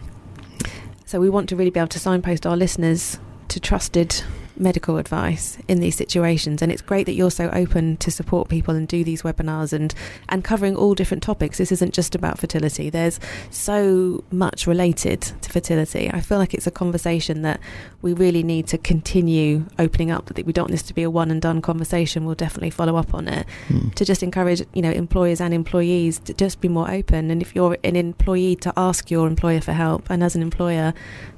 [1.06, 3.20] So we want to really be able to signpost our listeners
[3.50, 4.24] to trusted
[4.62, 6.62] medical advice in these situations.
[6.62, 9.94] And it's great that you're so open to support people and do these webinars and
[10.30, 11.58] and covering all different topics.
[11.58, 12.90] This isn't just about fertility.
[12.90, 16.10] There's so much related to fertility.
[16.12, 17.60] I feel like it's a conversation that
[18.02, 20.28] we really need to continue opening up.
[20.28, 22.26] That we don't want this to be a one and done conversation.
[22.26, 23.48] We'll definitely follow up on it.
[23.68, 23.94] Mm.
[23.96, 27.32] to just encourage you know employers and employees to just be more open.
[27.32, 30.94] And if you're an employee to ask your employer for help and as an employer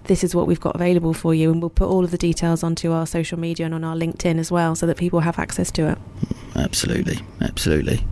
[0.06, 2.64] this is what we've got available for you and we'll put all of the details
[2.64, 5.72] onto our social media and on our linkedin as well so that people have access
[5.72, 5.98] to it
[6.56, 8.06] Absolutely, absolutely.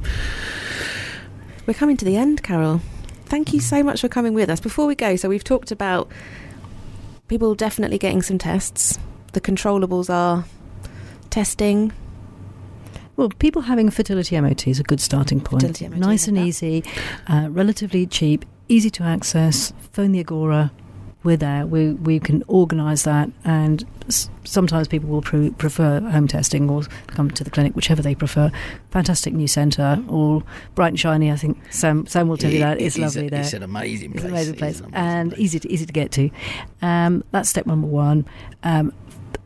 [1.65, 2.81] we're coming to the end Carole
[3.25, 6.09] thank you so much for coming with us before we go so we've talked about
[7.27, 8.97] people definitely getting some tests
[9.33, 10.43] the controllables are
[11.29, 11.91] testing
[13.15, 15.61] Well, people having a fertility MOT is a good starting point.
[15.61, 16.45] Fertility MOT, nice and that.
[16.45, 16.83] easy,
[17.27, 19.71] uh, relatively cheap, easy to access.
[19.91, 20.71] Phone the Agora.
[21.23, 21.67] We're there.
[21.67, 26.81] We we can organise that, and s- sometimes people will pre- prefer home testing or
[27.07, 28.51] come to the clinic, whichever they prefer.
[28.89, 30.41] Fantastic new centre, all
[30.73, 31.31] bright and shiny.
[31.31, 33.41] I think Sam Sam will tell you that it it's is a- lovely there.
[33.41, 34.31] It's an amazing It's place.
[34.31, 35.41] an amazing place an amazing and place.
[35.41, 36.29] easy to easy to get to.
[36.81, 38.25] Um, that's step number one.
[38.63, 38.91] Um,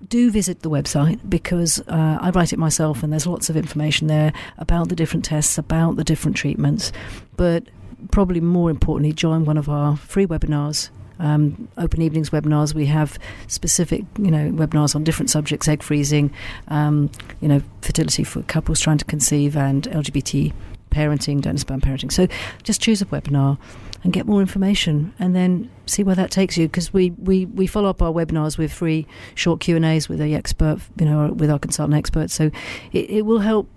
[0.08, 4.08] do visit the website because uh, I write it myself, and there's lots of information
[4.08, 6.94] there about the different tests, about the different treatments.
[7.36, 7.66] But
[8.12, 10.90] probably more importantly, join one of our free webinars.
[11.20, 12.74] Um, open evenings webinars.
[12.74, 16.32] We have specific, you know, webinars on different subjects: egg freezing,
[16.68, 17.10] um,
[17.42, 20.54] you know, fertility for couples trying to conceive, and LGBT
[20.96, 22.12] parenting, donor sperm parenting.
[22.12, 22.28] So
[22.64, 23.58] just choose a webinar
[24.06, 27.66] and get more information and then see where that takes you because we, we, we
[27.66, 31.58] follow up our webinars with free short Q&As with the expert you know with our
[31.58, 32.52] consultant experts so
[32.94, 33.68] it, it will help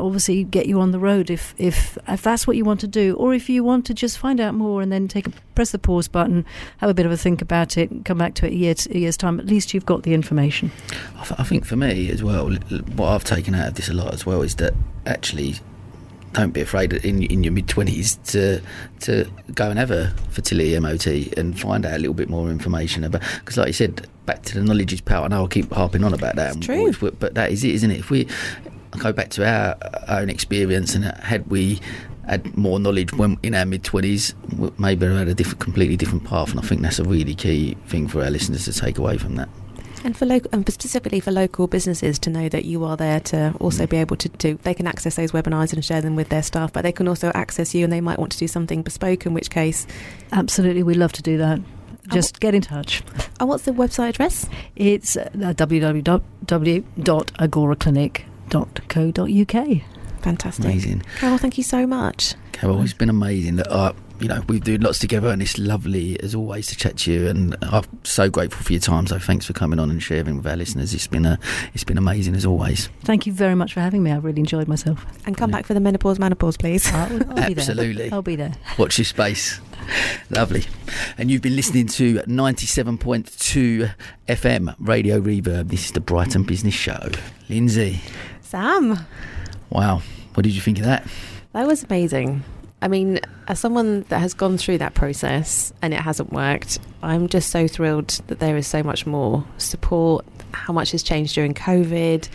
[0.00, 3.14] obviously get you on the road if, if if that's what you want to do
[3.16, 5.78] or if you want to just find out more and then take a press the
[5.78, 6.44] pause button
[6.78, 8.74] have a bit of a think about it and come back to it a, year,
[8.90, 10.70] a year's time at least you've got the information
[11.18, 13.74] I, th- I think for me as well, l- l- what I've taken out of
[13.74, 14.74] this a lot as well is that
[15.06, 15.56] actually
[16.34, 18.60] don't be afraid in in your mid twenties to
[19.00, 19.24] to
[19.54, 21.06] go and have a fertility MOT
[21.38, 24.54] and find out a little bit more information about because, like you said, back to
[24.54, 25.24] the knowledge is power.
[25.24, 26.76] I know I keep harping on about that, It's true.
[26.80, 28.00] always- but that is it, isn't it?
[28.00, 28.28] If we
[28.98, 29.76] go back to our
[30.08, 31.80] own experience and had we
[32.26, 34.34] had more knowledge when in our mid twenties,
[34.78, 36.50] maybe we had a different, completely different path.
[36.50, 39.36] And I think that's a really key thing for our listeners to take away from
[39.36, 39.48] that.
[40.04, 43.54] And for local, and specifically for local businesses to know that you are there to
[43.58, 46.42] also be able to do, they can access those webinars and share them with their
[46.42, 49.26] staff, but they can also access you and they might want to do something bespoke,
[49.26, 49.86] in which case.
[50.30, 51.60] Absolutely, we love to do that.
[52.12, 53.02] Just get in touch.
[53.40, 54.48] And what's the website address?
[54.76, 55.28] It's uh,
[58.48, 59.82] www.agoraclinic.co.uk.
[60.22, 60.64] Fantastic.
[60.64, 61.02] Amazing.
[61.18, 62.34] Carole, thank you so much.
[62.52, 63.56] Carole, it's been amazing.
[63.56, 66.98] That uh, you know we've doing lots together, and it's lovely as always to chat
[66.98, 67.28] to you.
[67.28, 69.06] And I'm so grateful for your time.
[69.06, 70.92] So thanks for coming on and sharing with our listeners.
[70.92, 71.38] It's been a,
[71.72, 72.88] it's been amazing as always.
[73.02, 74.10] Thank you very much for having me.
[74.10, 75.06] I've really enjoyed myself.
[75.24, 76.90] And come back for the menopause, menopause, please.
[76.92, 78.10] I'll, I'll Absolutely.
[78.10, 78.54] I'll be there.
[78.76, 79.60] Watch your space.
[80.30, 80.64] Lovely.
[81.16, 83.94] And you've been listening to 97.2
[84.28, 85.68] FM Radio Reverb.
[85.68, 87.10] This is the Brighton Business Show.
[87.48, 88.00] Lyndsey.
[88.48, 88.98] Sam.
[89.68, 90.00] Wow.
[90.32, 91.06] What did you think of that?
[91.52, 92.44] That was amazing.
[92.80, 97.28] I mean, as someone that has gone through that process and it hasn't worked, I'm
[97.28, 101.52] just so thrilled that there is so much more support, how much has changed during
[101.52, 102.26] COVID,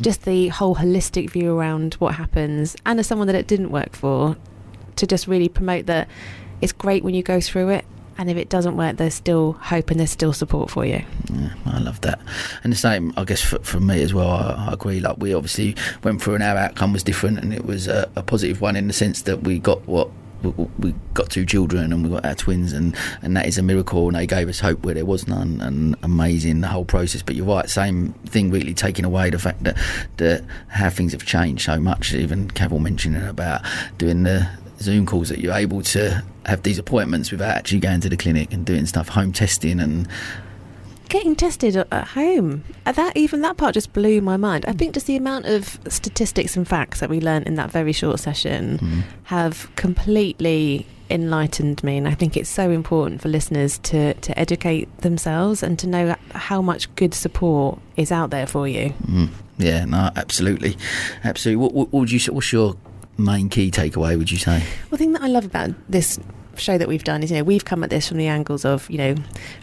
[0.00, 3.94] just the whole holistic view around what happens, and as someone that it didn't work
[3.94, 4.36] for,
[4.96, 6.08] to just really promote that
[6.60, 7.84] it's great when you go through it.
[8.16, 11.04] And if it doesn't work, there's still hope and there's still support for you.
[11.32, 12.20] Yeah, I love that.
[12.62, 14.30] And the same, I guess, for, for me as well.
[14.30, 15.00] I, I, agree.
[15.00, 18.22] Like we obviously went through, and our outcome was different, and it was a, a
[18.22, 20.10] positive one in the sense that we got what
[20.78, 24.08] we got two children and we got our twins and, and that is a miracle
[24.08, 27.34] and they gave us hope where there was none and amazing the whole process but
[27.34, 29.76] you're right same thing really taking away the fact that,
[30.18, 33.62] that how things have changed so much even Carole mentioning about
[33.96, 34.48] doing the
[34.84, 38.52] Zoom calls that you're able to have these appointments without actually going to the clinic
[38.52, 40.08] and doing stuff, home testing and
[41.08, 42.64] getting tested at home.
[42.86, 44.64] Uh, that even that part just blew my mind.
[44.66, 47.92] I think just the amount of statistics and facts that we learned in that very
[47.92, 49.02] short session mm.
[49.24, 54.88] have completely enlightened me and I think it's so important for listeners to to educate
[55.02, 58.94] themselves and to know how much good support is out there for you.
[59.06, 59.28] Mm.
[59.58, 60.76] Yeah, no, absolutely,
[61.22, 61.62] absolutely.
[61.62, 62.32] What, what, what would you?
[62.32, 62.74] What's your
[63.16, 64.58] main key takeaway, would you say?
[64.58, 66.18] Well, the thing that I love about this
[66.56, 68.88] show that we've done is, you know, we've come at this from the angles of,
[68.90, 69.14] you know,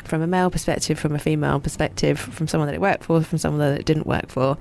[0.03, 3.37] from a male perspective, from a female perspective, from someone that it worked for, from
[3.37, 4.57] someone that it didn't work for.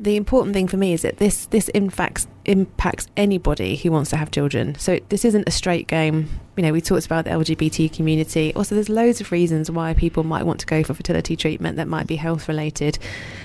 [0.00, 4.16] The important thing for me is that this this impacts impacts anybody who wants to
[4.16, 4.74] have children.
[4.74, 6.28] So this isn't a straight game.
[6.56, 8.52] You know, we talked about the LGBT community.
[8.54, 11.86] Also, there's loads of reasons why people might want to go for fertility treatment that
[11.86, 12.98] might be health related.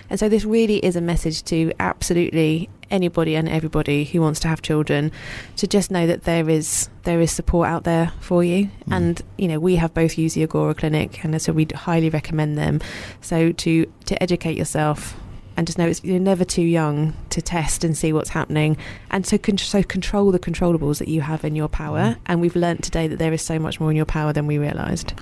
[0.09, 4.47] And so this really is a message to absolutely anybody and everybody who wants to
[4.47, 5.11] have children
[5.55, 8.65] to just know that there is there is support out there for you.
[8.65, 8.97] Mm.
[8.97, 12.57] and you know we have both used the agora clinic and so we highly recommend
[12.57, 12.81] them.
[13.21, 15.15] So to to educate yourself
[15.57, 18.77] and just know it's, you're never too young to test and see what's happening
[19.09, 21.99] and so con- so control the controllables that you have in your power.
[21.99, 22.17] Mm.
[22.27, 24.57] and we've learnt today that there is so much more in your power than we
[24.57, 25.13] realized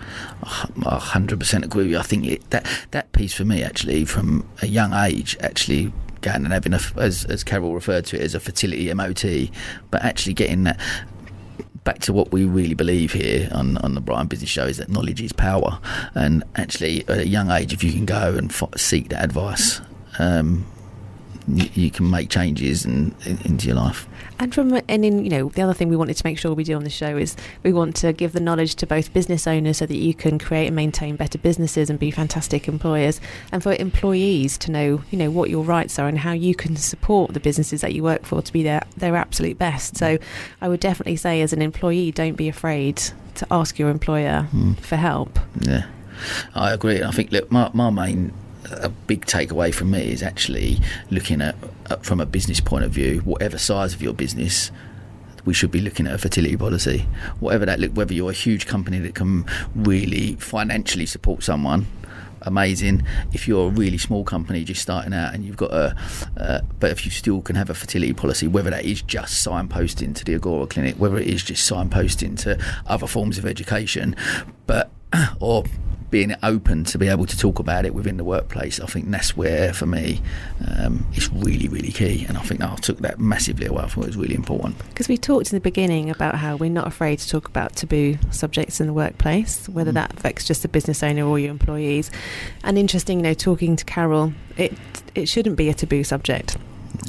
[0.42, 1.98] 100% agree with you.
[1.98, 5.94] I think it, that that piece for me actually from a young age actually
[6.34, 9.50] and having a, as, as Carole referred to it as a fertility MOT
[9.92, 10.80] but actually getting that
[11.86, 14.90] back to what we really believe here on, on the Brighton Business Show is that
[14.90, 15.80] knowledge is power.
[16.16, 19.82] And actually, at a young age, if you can go and f- seek that advice
[20.18, 20.66] um,
[21.48, 24.08] you, you, can make changes in, in, into your life.
[24.40, 26.64] And from and in you know the other thing we wanted to make sure we
[26.64, 29.78] do on the show is we want to give the knowledge to both business owners
[29.78, 33.22] so that you can create and maintain better businesses and be fantastic employers,
[33.52, 36.76] and for employees to know you know what your rights are and how you can
[36.76, 39.98] support the businesses that you work for to be their their absolute best.
[39.98, 40.18] So
[40.62, 43.02] I would definitely say as an employee, don't be afraid
[43.36, 44.78] to ask your employer mm.
[44.80, 45.40] for help.
[45.62, 45.86] Yeah.
[46.54, 47.04] I agree.
[47.04, 48.34] I think look, my, my main
[48.84, 51.56] a big takeaway from me is actually looking at,
[52.02, 54.72] from a business point of view, whatever size of your business,
[55.46, 57.08] we should be looking at a fertility policy.
[57.40, 59.46] Whatever that look, whether you're a huge company that can
[59.76, 61.88] really financially support someone,
[62.42, 63.04] amazing.
[63.34, 65.96] If you're a really small company just starting out and you've got a,
[66.38, 70.16] uh, but if you still can have a fertility policy, whether that is just signposting
[70.16, 72.58] to the Agora Clinic, whether it is just signposting to
[72.88, 74.16] other forms of education,
[74.68, 74.92] but
[75.40, 75.64] or
[76.12, 79.36] being open to be able to talk about it within the workplace, I think that's
[79.36, 80.22] where, for me,
[80.78, 82.26] um, it's really, really key.
[82.28, 83.84] And I think I took that massively away.
[83.84, 84.78] I thought it was really important.
[84.90, 88.18] Because we talked in the beginning about how we're not afraid to talk about taboo
[88.32, 89.96] subjects in the workplace, whether mm.
[89.96, 92.12] that affects just the business owner or your employees.
[92.64, 94.74] And interesting, you know, talking to Carole, it
[95.16, 96.58] it shouldn't be a taboo subject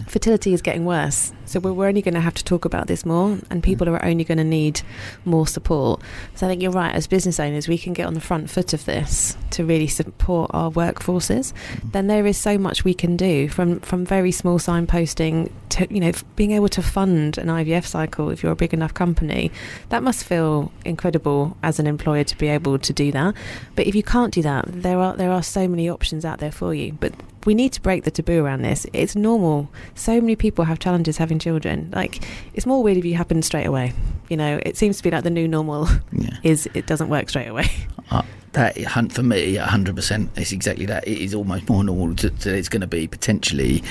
[0.06, 1.32] fertility is getting worse.
[1.44, 3.62] So we're, we're only going to have to talk about this more, and mm.
[3.62, 4.82] people are only going to need
[5.24, 6.02] more support.
[6.34, 6.94] So I think you're right.
[6.94, 10.50] As business owners, we can get on the front foot of this to really support
[10.52, 11.52] our workforces.
[11.52, 11.92] Mm.
[11.92, 16.00] Then there is so much we can do from from very small signposting to you
[16.00, 19.50] know being able to fund an IVF cycle if you're a big enough company.
[19.90, 23.34] That must feel incredible as an employer to be able to do that.
[23.74, 26.52] But if you can't do that, there are there are so many options out there
[26.52, 26.92] for you.
[26.92, 27.12] But
[27.46, 28.86] we need to break the taboo around this.
[28.92, 29.70] It's normal.
[29.94, 31.90] So many people have challenges having children.
[31.94, 32.22] Like
[32.52, 33.94] it's more weird if you happen straight away.
[34.28, 36.36] You know, it seems to be like the new normal Yeah.
[36.42, 37.70] is it doesn't work straight away.
[38.08, 38.22] Uh,
[38.52, 40.30] that hunt for me, hundred percent.
[40.36, 41.08] It's exactly that.
[41.08, 43.82] It is almost more normal to, to it's going to be potentially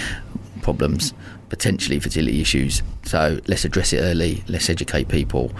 [0.62, 1.14] problems,
[1.50, 2.82] potentially fertility issues.
[3.04, 4.43] So let's address it early.
[4.48, 5.52] Let's educate people.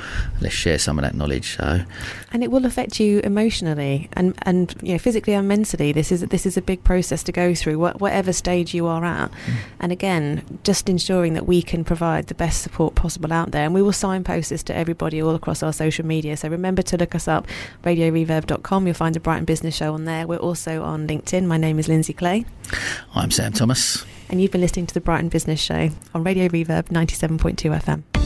[0.42, 1.58] Let's share some of that knowledge.
[1.58, 1.82] So
[2.32, 6.22] and it will affect you emotionally and and you know physically and mentally this is
[6.22, 9.54] this is a big process to go through wha- whatever stage you are at mm.
[9.80, 13.74] and again just ensuring that we can provide the best support possible out there and
[13.74, 17.16] we will signpost this to everybody all across our social media so remember to look
[17.16, 17.48] us up
[17.84, 21.80] radioreverb.com you'll find the brighton business show on there we're also on linkedin my name
[21.80, 22.46] is Lyndsey Clay
[23.14, 24.06] I'm Sam Thomas.
[24.30, 28.25] And you've been listening to the brighton business show on radio reverb 97.2 fm